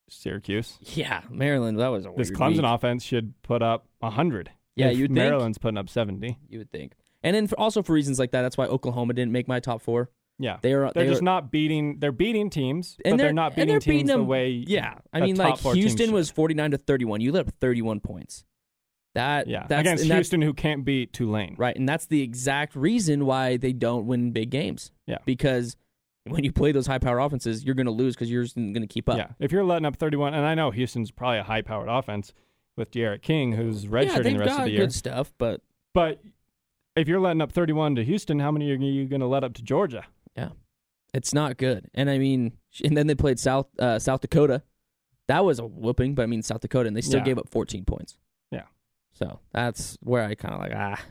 [0.10, 0.78] Syracuse.
[0.82, 1.22] Yeah.
[1.30, 1.80] Maryland.
[1.80, 2.66] That was a This Clemson week.
[2.66, 4.52] offense should put up 100.
[4.76, 5.12] Yeah, you'd think.
[5.16, 6.38] Maryland's putting up 70.
[6.50, 6.94] You would think.
[7.24, 9.82] And then for, also for reasons like that, that's why Oklahoma didn't make my top
[9.82, 10.10] four.
[10.38, 10.58] Yeah.
[10.62, 11.98] They are They're they just are, not beating.
[12.00, 14.50] They're beating teams, and but they're, they're not beating they're teams beating the way.
[14.68, 17.22] Yeah, I mean, like Houston was forty nine to thirty one.
[17.22, 18.44] You let up thirty one points.
[19.16, 21.56] That Yeah, that's, against Houston, who can't beat Tulane.
[21.58, 21.76] right?
[21.76, 24.92] And that's the exact reason why they don't win big games.
[25.08, 25.18] Yeah.
[25.26, 25.76] because
[26.28, 28.74] when you play those high power offenses, you're going to lose because you're just going
[28.82, 29.18] to keep up.
[29.18, 32.34] Yeah, if you're letting up 31, and I know Houston's probably a high-powered offense
[32.78, 34.80] with D'Eriq King, who's redshirting they've the rest of the year.
[34.82, 35.62] good stuff, but
[35.94, 36.22] But
[36.96, 39.54] if you're letting up 31 to Houston, how many are you going to let up
[39.54, 40.04] to Georgia?
[40.36, 40.50] Yeah,
[41.14, 41.90] it's not good.
[41.94, 42.54] And I mean,
[42.84, 44.64] and then they played South uh, South Dakota.
[45.28, 47.26] That was a whooping, but I mean South Dakota, and they still Yeah.
[47.26, 48.18] gave up 14 points.
[49.16, 51.02] So that's where I kind of like ah.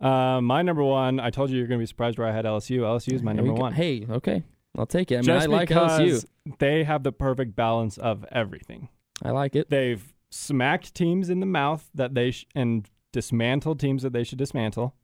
[0.00, 2.44] Uh, my number one, I told you you're going to be surprised where I had
[2.46, 2.80] LSU.
[2.80, 3.72] LSU is my number one.
[3.74, 4.42] Hey, okay,
[4.76, 5.16] I'll take it.
[5.16, 6.24] I mean, Just I like because LSU.
[6.58, 8.88] they have the perfect balance of everything.
[9.22, 9.68] I like it.
[9.68, 14.38] They've smacked teams in the mouth that they sh- and dismantled teams that they should
[14.38, 14.94] dismantle.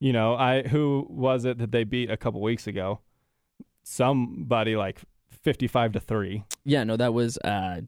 [0.00, 2.98] You know, I who was it that they beat a couple weeks ago?
[3.84, 6.42] Somebody like fifty-five to three.
[6.64, 7.82] Yeah, no, that was uh.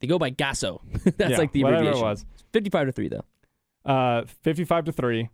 [0.00, 0.80] They go by Gasso.
[1.16, 2.06] That's Yeah, like the whatever abbreviation.
[2.06, 2.24] it was.
[2.52, 3.24] 55 to three though.
[3.84, 5.30] Uh, fifty-five to three.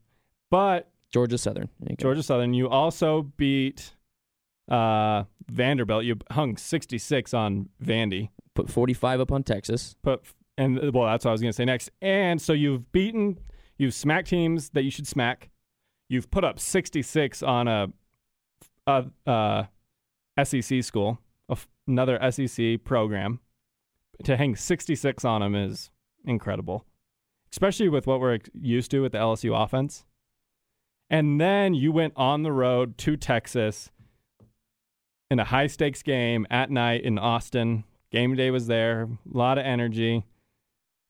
[0.50, 1.68] But Georgia Southern.
[1.88, 1.96] You.
[1.96, 3.94] Georgia Southern, you also beat
[4.70, 6.04] uh, Vanderbilt.
[6.04, 8.30] You hung sixty-six on Vandy.
[8.54, 9.96] put 45 up on Texas.
[10.02, 10.22] But
[10.56, 11.90] and well, that's what I was going to say next.
[12.00, 13.38] And so you've beaten,
[13.76, 15.50] you've smacked teams that you should smack.
[16.08, 17.88] You've put up 66 on a,
[18.86, 21.18] a uh, SEC school,
[21.88, 23.40] another SEC program.
[24.22, 25.90] To hang 66 on them is
[26.24, 26.84] incredible,
[27.52, 30.04] especially with what we're used to with the LSU offense.
[31.10, 33.90] And then you went on the road to Texas
[35.30, 37.84] in a high stakes game at night in Austin.
[38.10, 40.24] Game day was there, a lot of energy,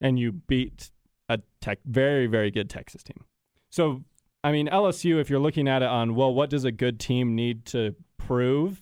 [0.00, 0.90] and you beat
[1.28, 3.24] a tech, very, very good Texas team.
[3.70, 4.02] So,
[4.42, 7.34] I mean, LSU, if you're looking at it on, well, what does a good team
[7.34, 8.80] need to prove?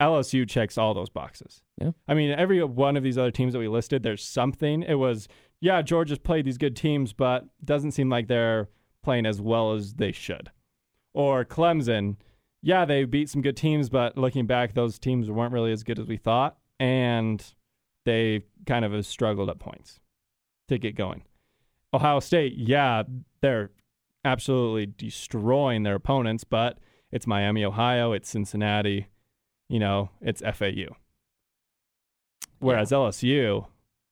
[0.00, 1.62] LSU checks all those boxes.
[1.80, 1.90] Yeah.
[2.06, 4.82] I mean, every one of these other teams that we listed, there's something.
[4.82, 5.28] It was,
[5.60, 8.68] yeah, Georgia's played these good teams, but doesn't seem like they're
[9.02, 10.50] playing as well as they should.
[11.14, 12.16] Or Clemson,
[12.62, 15.98] yeah, they beat some good teams, but looking back, those teams weren't really as good
[15.98, 17.44] as we thought, and
[18.04, 20.00] they kind of have struggled at points
[20.68, 21.22] to get going.
[21.92, 23.02] Ohio State, yeah,
[23.40, 23.70] they're
[24.24, 26.78] absolutely destroying their opponents, but
[27.10, 29.08] it's Miami, Ohio, it's Cincinnati,
[29.68, 30.94] you know, it's FAU.
[32.58, 33.66] Whereas LSU,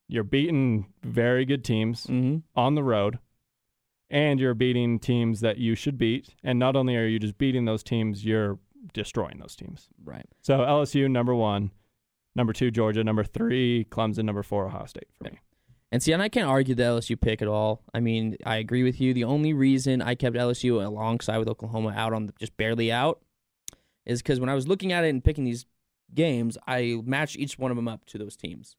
[0.09, 2.39] you're beating very good teams Mm-hmm.
[2.55, 3.19] on the road
[4.09, 6.35] and you're beating teams that you should beat.
[6.45, 8.59] And not only are you just beating those teams, you're
[8.95, 9.89] destroying those teams.
[10.05, 10.27] Right.
[10.43, 11.73] So LSU, number one.
[12.37, 13.03] Number two, Georgia.
[13.03, 14.25] Number three, Clemson.
[14.25, 15.41] Number four, Ohio State for me.
[15.91, 17.83] And see, and I can't argue the LSU pick at all.
[17.95, 19.15] I mean, I agree with you.
[19.15, 23.21] The only reason I kept LSU alongside with Oklahoma out on the, just barely out
[24.07, 25.67] is because when I was looking at it and picking these
[26.15, 28.77] games, I matched each one of them up to those teams.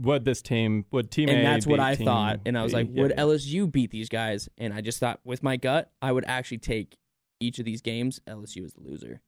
[0.00, 2.40] Would this team, would team A and that's what I thought.
[2.44, 2.76] And I was B?
[2.78, 3.12] like, Yeah, would.
[3.12, 4.48] LSU beat these guys?
[4.58, 6.96] And I just thought, with my gut, I would actually take
[7.40, 8.20] each of these games.
[8.26, 9.20] LSU is the loser.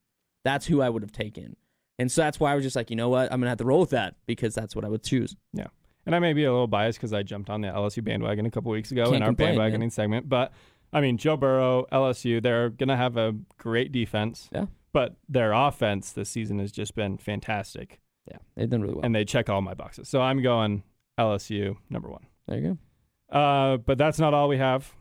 [0.43, 1.55] That's who I would have taken.
[1.97, 3.65] And so that's why I was just like, you know what, I'm gonna have to
[3.65, 5.35] roll with that because that's what I would choose.
[5.53, 5.67] Yeah.
[6.05, 8.51] And I may be a little biased because I jumped on the LSU bandwagon a
[8.51, 9.89] couple weeks ago Can't in our complain, bandwagoning man.
[9.91, 10.29] segment.
[10.29, 10.51] But
[10.91, 14.49] I mean, Joe Burrow, LSU, they're gonna have a great defense.
[14.51, 14.65] Yeah.
[14.91, 19.05] But their offense this season has just been fantastic, Yeah, they've done really well.
[19.05, 20.09] and they check all my boxes.
[20.09, 20.83] So I'm going
[21.19, 22.25] LSU number one.
[22.47, 22.77] there you
[23.31, 23.37] go.
[23.37, 24.93] Uh, but that's not all we have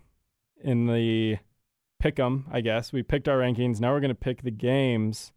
[0.62, 1.38] in the
[2.00, 2.92] pick 'em, I guess.
[2.92, 3.80] We picked our rankings.
[3.80, 5.32] Now we're going to pick the games.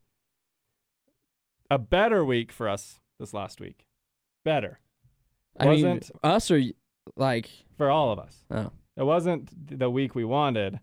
[1.69, 3.85] A better week for us this last week.
[4.43, 4.79] Better
[5.57, 6.61] I mean, Wasn't- us or
[7.15, 8.45] like, for all of us.
[8.51, 10.79] oh, It wasn't the week we wanted,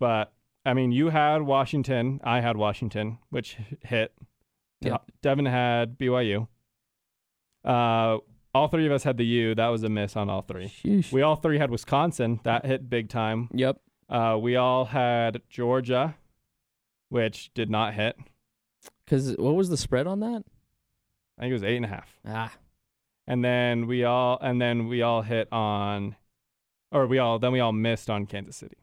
[0.00, 0.32] but
[0.64, 2.20] I mean, you had Washington.
[2.22, 4.12] I had Washington, which hit.
[4.80, 5.10] Yep.
[5.22, 6.46] Devin had BYU.
[7.64, 8.18] Uh,
[8.54, 9.54] all three of us had the U.
[9.54, 10.66] That was a miss on all three.
[10.68, 11.12] sheesh.
[11.12, 12.40] We all three had Wisconsin.
[12.44, 13.48] That hit big time.
[13.52, 13.78] yep.
[14.08, 16.16] Uh, we all had Georgia,
[17.08, 18.14] which did not hit.
[19.04, 20.42] Because what was the spread on that?
[21.38, 22.18] I think it was eight and a half.
[22.26, 22.52] Ah,
[23.26, 26.16] And then we all and then we all hit on,
[26.90, 28.76] or we all then we all missed on Kansas City.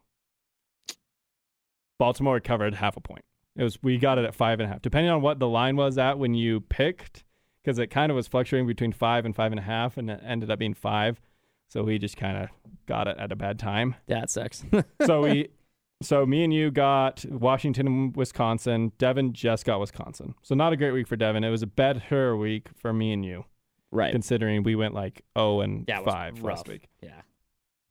[2.00, 3.26] Baltimore covered half a point.
[3.54, 5.76] It was we got it at five and a half, depending on what the line
[5.76, 7.24] was at when you picked,
[7.62, 10.18] because it kind of was fluctuating between five and five and a half, and it
[10.24, 11.20] ended up being five.
[11.68, 12.48] So we just kind of
[12.86, 13.96] got it at a bad time.
[14.08, 14.64] that sucks.
[15.06, 15.48] so we
[16.02, 18.92] so me and you got Washington and Wisconsin.
[18.96, 20.34] Devin just got Wisconsin.
[20.40, 21.44] So not a great week for Devin.
[21.44, 23.44] It was a better week for me and you,
[23.90, 24.10] right.
[24.10, 26.88] considering we went like 0 and Yeah, 5 last week.
[27.02, 27.20] Yeah.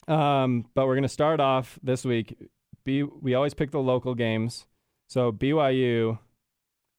[0.07, 2.35] Um, but we're gonna start off this week.
[2.83, 4.65] B we always pick the local games.
[5.07, 6.19] So BYU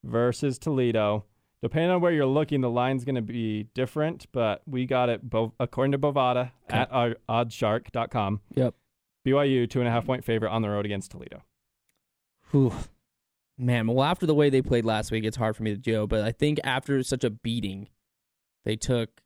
[0.05, 1.24] versus Toledo.
[1.62, 5.28] Depending on where you're looking, the line's going to be different, but we got it
[5.28, 6.78] bo- according to Bovada Okay.
[6.78, 8.41] at our oddshark.com.
[8.55, 8.74] Yep.
[9.26, 11.43] BYU two and a half point favorite on the road against Toledo.
[12.51, 12.72] Whew.
[13.59, 16.07] Man, well, after the way they played last week, it's hard for me to do,
[16.07, 17.89] But I think after such a beating
[18.64, 19.20] they took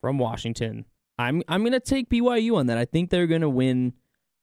[0.00, 0.84] from Washington,
[1.18, 2.78] I'm I'm gonna take BYU on that.
[2.78, 3.94] I think they're gonna win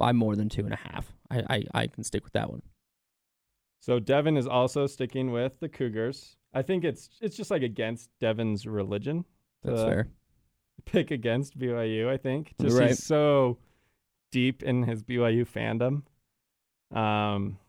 [0.01, 1.13] by more than two and a half.
[1.29, 2.63] I I, I can stick with that one.
[3.79, 6.35] So Devin is also sticking with the Cougars.
[6.53, 9.25] I think it's it's just like against Devin's religion.
[9.63, 10.07] That's fair.
[10.85, 12.09] Pick against BYU.
[12.09, 12.89] I think just Right.
[12.89, 13.59] he's so
[14.31, 16.01] deep in his BYU fandom.
[16.97, 17.59] Um,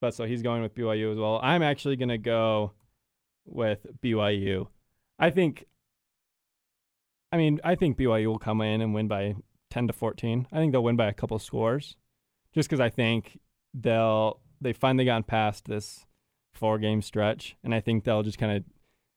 [0.00, 1.38] but so he's going with BYU as well.
[1.42, 2.72] I'm actually gonna go
[3.44, 4.68] with BYU.
[5.18, 5.66] I think.
[7.32, 9.36] I mean, I think BYU will come in and win by
[9.70, 10.46] ten to fourteen.
[10.52, 11.96] I think they'll win by a couple scores,
[12.52, 13.38] just because I think
[13.72, 16.06] they'll they finally gotten past this
[16.52, 18.64] four game stretch, and I think they'll just kind of.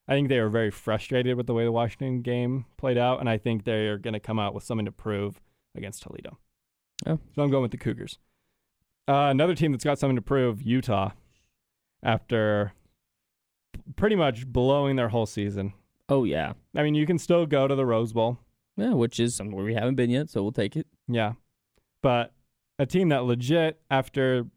[0.05, 3.29] I think they were very frustrated with the way the Washington game played out, and
[3.29, 5.39] I think they are going to come out with something to prove
[5.75, 6.37] against Toledo.
[7.07, 7.19] Oh.
[7.33, 8.19] So I'm going with the Cougars.
[9.07, 11.11] Uh, another team that's got something to prove, Utah,
[12.03, 12.73] after
[13.95, 15.73] pretty much blowing their whole season.
[16.09, 18.39] Oh yeah, I mean, you can still go to the Rose Bowl.
[18.77, 20.87] Yeah, which is somewhere we haven't been yet, so we'll take it.
[21.07, 21.33] Yeah.
[22.01, 22.33] But
[22.79, 24.47] a team that legit after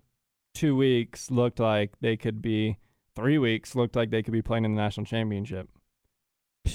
[0.54, 2.78] two weeks looked like they could be
[3.14, 5.68] three weeks looked like they could be playing in the national championship.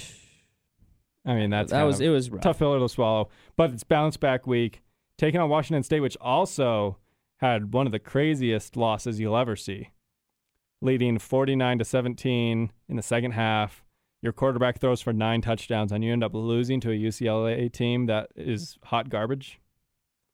[1.25, 2.41] I mean that's that was it was rough.
[2.41, 3.29] tough pill to swallow.
[3.55, 4.81] But it's bounce back week.
[5.17, 6.97] Taking on Washington State, which also
[7.37, 9.89] had one of the craziest losses you'll ever see.
[10.81, 13.83] Leading forty nine to seventeen in the second half.
[14.21, 18.05] Your quarterback throws for nine touchdowns and you end up losing to a UCLA team
[18.05, 19.59] that is hot garbage.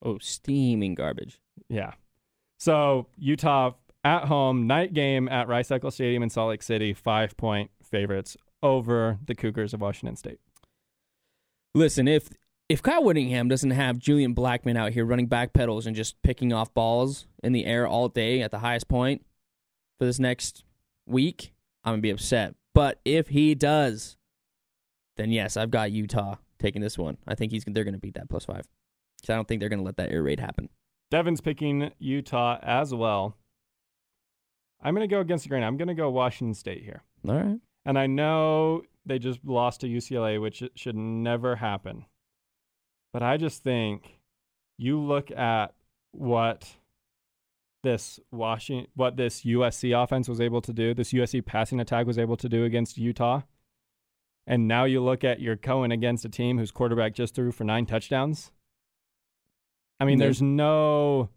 [0.04, 1.40] Oh, steaming garbage.
[1.70, 1.94] Yeah.
[2.60, 3.72] So Utah
[4.04, 8.36] at home, night game at Rice Eccles Stadium in Salt Lake City, five point favorites
[8.62, 10.40] over the Cougars of Washington State.
[11.74, 12.30] Listen, if
[12.70, 16.52] if Kyle Whittingham doesn't have Julian Blackmon out here running back pedals and just picking
[16.52, 19.26] off balls in the air all day at the highest point
[19.98, 20.64] for this next
[21.06, 22.56] week, I'm gonna be upset.
[22.78, 24.18] But if he does,
[25.18, 27.18] then yes, I've got Utah taking this one.
[27.28, 28.68] I think he's they're gonna beat that plus five.
[29.24, 30.70] So I don't think they're gonna let that air raid happen.
[31.10, 33.36] Devin's picking Utah as well.
[34.82, 35.64] I'm going to go against the grain.
[35.64, 37.02] I'm going to go Washington State here.
[37.28, 37.60] All right.
[37.86, 42.06] And I know they just lost to UCLA, which should never happen.
[43.14, 44.20] But I just think
[44.78, 45.74] you look at
[46.12, 46.76] what
[47.88, 52.18] this Washington, what this USC offense was able to do, this USC passing attack was
[52.18, 53.44] able to do against Utah.
[54.46, 57.64] And now you look at your Cohen against a team whose quarterback just threw for
[57.64, 58.52] nine touchdowns.
[60.02, 61.30] I mean, there's no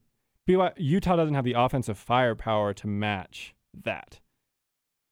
[0.48, 4.18] BYU Utah doesn't have the offensive firepower to match that.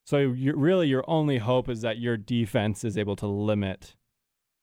[0.07, 3.95] So really your only hope is that your defense is able to limit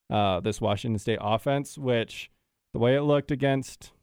[0.09, 2.29] uh, this Washington State offense, which
[2.73, 3.93] the way it looked against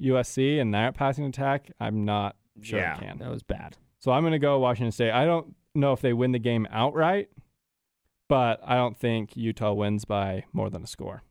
[0.00, 3.18] USC and that passing attack, I'm not sure it can.
[3.18, 3.76] that was bad.
[3.98, 5.10] So I'm going to go Washington State.
[5.10, 7.28] I don't know if they win the game outright,
[8.28, 11.22] but I don't think Utah wins by more than a score.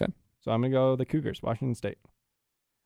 [0.00, 0.12] Okay.
[0.40, 1.98] So I'm going to go the Cougars, Washington State.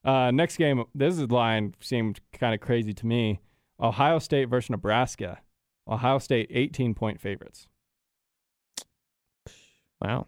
[0.04, 3.40] Uh, next game, this line seemed kind of crazy to me.
[3.80, 5.40] Ohio State versus Nebraska.
[5.88, 7.66] Ohio State 18 point favorites.
[10.00, 10.26] Wow.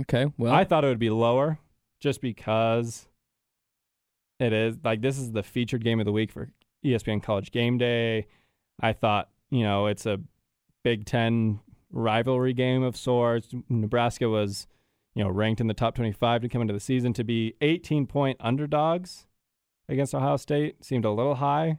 [0.00, 0.26] Okay.
[0.38, 1.58] Well, I thought it would be lower
[2.00, 3.08] just because
[4.40, 6.50] it is like this is the featured game of the week for
[6.84, 8.26] ESPN College Game Day.
[8.80, 10.18] I thought, you know, it's a
[10.82, 11.60] Big 10
[11.92, 13.48] rivalry game of sorts.
[13.68, 14.66] Nebraska was,
[15.14, 18.06] you know, ranked in the top 25 to come into the season to be 18
[18.06, 19.26] point underdogs
[19.90, 21.78] against Ohio State seemed a little high,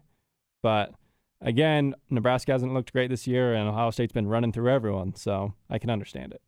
[0.61, 0.93] but
[1.39, 5.53] again, Nebraska hasn't looked great this year and Ohio State's been running through everyone, so
[5.69, 6.41] I can understand it.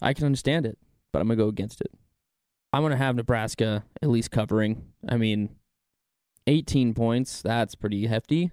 [0.00, 0.78] I can understand it,
[1.12, 1.90] but I'm gonna go against it.
[2.72, 4.84] I'm gonna have Nebraska at least covering.
[5.08, 5.56] I mean,
[6.46, 7.42] 18 points.
[7.42, 8.50] That's pretty hefty.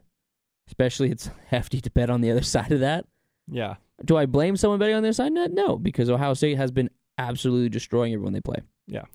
[0.67, 3.05] Especially, it's hefty to bet on the other side of that.
[3.49, 3.75] Yeah.
[4.03, 5.33] Do I blame someone betting on their side?
[5.33, 8.61] No, no, because Ohio State has been absolutely destroying everyone they play.
[8.87, 9.05] Yeah.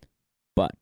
[0.55, 0.75] But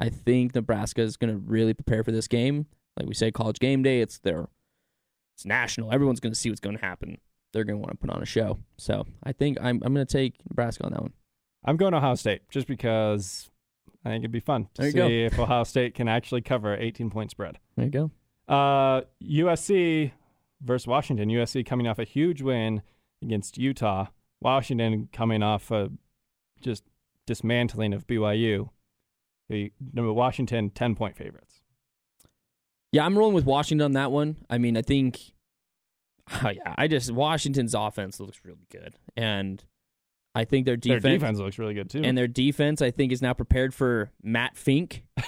[0.00, 2.66] I think Nebraska is going to really prepare for this game.
[2.96, 4.00] Like we say, college game day.
[4.00, 4.48] It's their,
[5.36, 5.92] it's national.
[5.92, 7.18] Everyone's going to see what's going to happen.
[7.52, 8.58] They're going to want to put on a show.
[8.78, 11.12] So I think I'm I'm going to take Nebraska on that one.
[11.64, 13.48] I'm going to Ohio State just because
[14.06, 15.08] I think it'd be fun to see go.
[15.08, 17.58] if Ohio State can actually cover 18 point spread.
[17.76, 18.10] There you go.
[18.46, 20.12] Uh, USC
[20.62, 21.28] versus Washington.
[21.28, 22.82] USC coming off a huge win
[23.20, 24.06] against Utah.
[24.40, 25.90] Washington coming off a
[26.60, 26.84] just
[27.26, 28.70] dismantling of BYU.
[29.48, 31.62] The number Washington 10 point favorites.
[32.92, 34.36] Yeah, I'm rolling with Washington on that one.
[34.48, 35.18] I mean, I think,
[36.44, 39.64] oh, yeah, I just Washington's offense looks really good, and
[40.36, 42.02] I think their defense, Their defense looks really good too.
[42.04, 45.04] and their defense, I think, is now prepared for Matt Fink.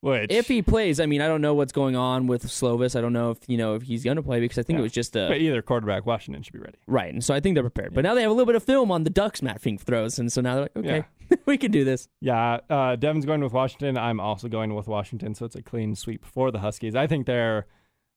[0.00, 2.94] Which If he plays, I mean, I don't know what's going on with Slovis.
[2.96, 4.80] I don't know if you know if he's going to play because I think Yeah.
[4.80, 6.76] it was just a but either quarterback, Washington should be ready.
[6.86, 7.92] right, and so I think they're prepared.
[7.94, 10.18] But now they have a little bit of film on the Ducks Matt Fink throws,
[10.18, 11.04] and so now they're like, okay,
[11.46, 12.08] we can do this.
[12.20, 13.96] Yeah, uh, Devin's going with Washington.
[13.98, 16.94] I'm also going with Washington, so it's a clean sweep for the Huskies.
[16.94, 17.66] I think they're,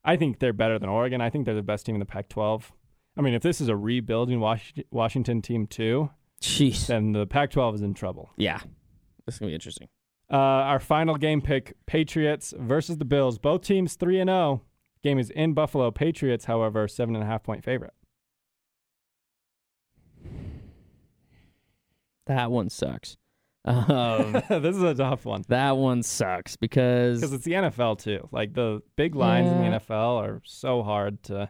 [0.04, 1.22] I think they're better than Oregon.
[1.22, 2.64] I think they're the best team in the Pac-12.
[3.18, 6.10] I mean, if this is a rebuilding Wash- Washington team too,
[6.41, 8.30] Jeez, then the Pac-12 is in trouble.
[8.38, 8.60] yeah,
[9.26, 9.89] this is gonna be interesting.
[10.32, 13.38] Uh, our final game pick: Patriots versus the Bills.
[13.39, 14.62] Both teams three and zero.
[15.03, 15.91] Game is in Buffalo.
[15.91, 17.93] Patriots, however, seven and a half point favorite.
[22.28, 23.18] That one sucks.
[23.66, 28.28] Um, this is a tough one that one sucks because because it's the NFL too.
[28.32, 29.78] Like the big lines in Yeah.
[29.80, 31.49] the NFL are so hard to.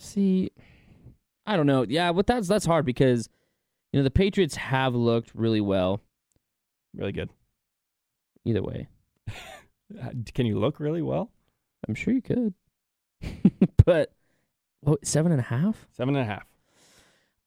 [0.00, 0.50] See,
[1.46, 1.84] I don't know.
[1.86, 3.28] Yeah, but that's that's hard because
[3.92, 6.00] you know the Patriots have looked really well.
[6.94, 7.30] Really good.
[8.44, 8.88] Either way,
[10.34, 11.30] Can you look really well?
[11.88, 12.54] I'm sure you could.
[13.84, 14.12] but
[14.80, 15.86] what seven and a half?
[15.92, 16.46] Seven and a half.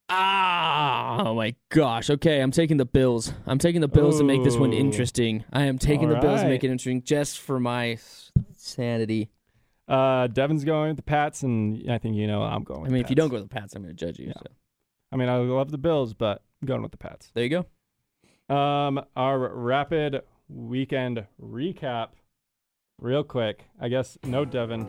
[0.09, 2.09] Ah, oh my gosh.
[2.09, 3.33] Okay, I'm taking the Bills.
[3.47, 5.43] I'm taking the Bills to make this one interesting.
[5.51, 7.97] I am taking the Bills to make it interesting just for my
[8.55, 9.29] sanity.
[9.87, 12.79] Uh, Devin's going with the Pats, and I think you know I'm going.
[12.79, 14.19] I With mean, the if you don't go with the Pats, I'm going to judge
[14.19, 14.27] you.
[14.27, 14.33] Yeah.
[14.37, 14.45] So
[15.11, 17.31] I mean, I love the Bills, but I'm going with the Pats.
[17.33, 17.49] there you
[18.49, 18.55] go.
[18.55, 22.09] Um, our rapid weekend recap,
[22.99, 23.65] real quick.
[23.79, 24.87] I guess no Devin,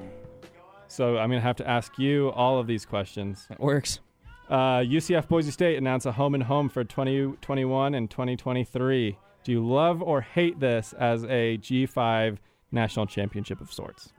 [0.88, 3.46] so I'm gonna have to ask you all of these questions.
[3.48, 4.00] That works.
[4.48, 9.16] Uh, UCF Boise State announced a home and home for 2021 and 2023.
[9.42, 12.36] Do you love or hate this as a G5
[12.74, 14.12] national championship of sorts?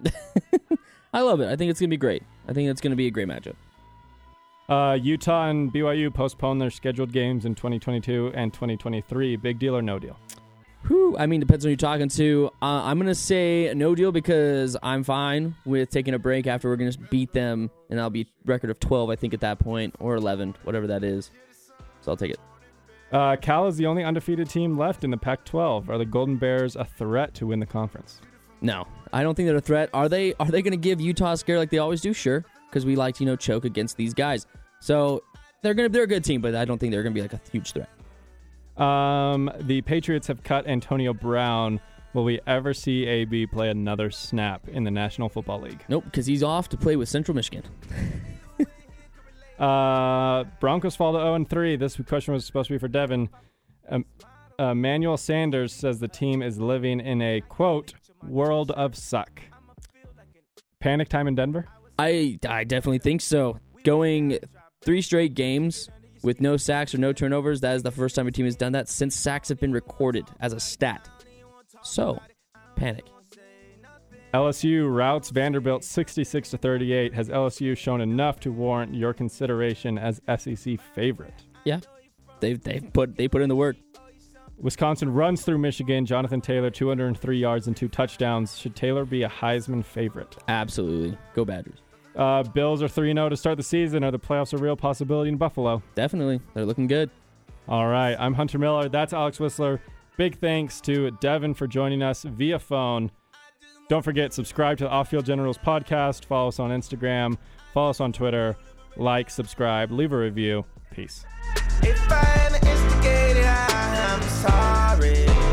[1.13, 1.47] I love it.
[1.47, 2.23] I think it's going to be great.
[2.47, 3.55] I think it's going to be a great matchup.
[4.67, 9.35] Uh, Utah and BYU postponed their scheduled games in 2022 and 2023.
[9.35, 10.17] Big deal or no deal?
[10.87, 12.51] Whew, I mean, depends on who you're talking to.
[12.61, 16.69] Uh, I'm going to say no deal because I'm fine with taking a break after
[16.69, 19.57] we're going to beat them, and I'll be record of 12, I think, at that
[19.57, 21.31] point, or 11, whatever that is.
[22.01, 22.39] So I'll take it.
[23.11, 25.89] Uh, Cal is the only undefeated team left in the Pac-12.
[25.89, 28.19] Are the Golden Bears a threat to win the conference?
[28.65, 29.91] No, I don't think they're a threat.
[29.93, 30.33] Are they?
[30.39, 32.13] Are they going to give Utah a scare like they always do?
[32.13, 34.47] Sure, because we like to you know choke against these guys.
[34.79, 35.21] So
[35.61, 37.41] they're gonna they're a good team, but I don't think they're gonna be like a
[37.51, 37.89] huge threat.
[38.83, 41.79] Um, the Patriots have cut Antonio Brown.
[42.13, 45.83] Will we ever see AB play another snap in the National Football League?
[45.87, 47.63] Nope, because he's off to play with Central Michigan.
[49.57, 51.77] Uh, Broncos fall to 0 and 3.
[51.77, 53.29] This question was supposed to be for Devin.
[53.89, 54.03] Um,
[54.59, 57.93] uh, Emmanuel Sanders says the team is living in a quote
[58.27, 59.41] world of suck.
[60.79, 61.65] Panic time in Denver.
[61.97, 63.59] I I definitely think so.
[63.83, 64.39] Going
[64.81, 65.89] three straight games
[66.23, 68.71] with no sacks or no turnovers, that is the first time a team has done
[68.73, 71.07] that since sacks have been recorded as a stat.
[71.83, 72.19] So,
[72.75, 73.05] panic.
[74.33, 77.13] LSU routs Vanderbilt 66 to 38.
[77.13, 81.45] Has LSU shown enough to warrant your consideration as SEC favorite?
[81.63, 81.79] Yeah,
[82.41, 83.77] they they put they put in the work.
[84.59, 86.05] Wisconsin runs through Michigan.
[86.05, 88.57] Jonathan Taylor 203 yards and two touchdowns.
[88.57, 90.35] Should Taylor be a Heisman favorite?
[90.47, 91.79] Absolutely, go Badgers.
[92.15, 94.03] Uh, Bills are 3 0 to start the season.
[94.03, 95.83] Are the playoffs a real possibility in Buffalo?
[95.95, 97.09] Definitely, they're looking good.
[97.67, 98.15] All right.
[98.19, 98.89] I'm Hunter Miller.
[98.89, 99.81] That's Alex Whistler.
[100.17, 103.11] Big thanks to Devin for joining us via phone.
[103.89, 106.25] Don't forget, subscribe to the Off Field Generals podcast.
[106.25, 107.37] Follow us on Instagram.
[107.73, 108.55] Follow us on Twitter.
[108.97, 110.63] Like, subscribe, leave a review.
[110.91, 111.25] Peace.
[111.81, 113.24] If I instigator
[114.15, 115.44] I'm sorry.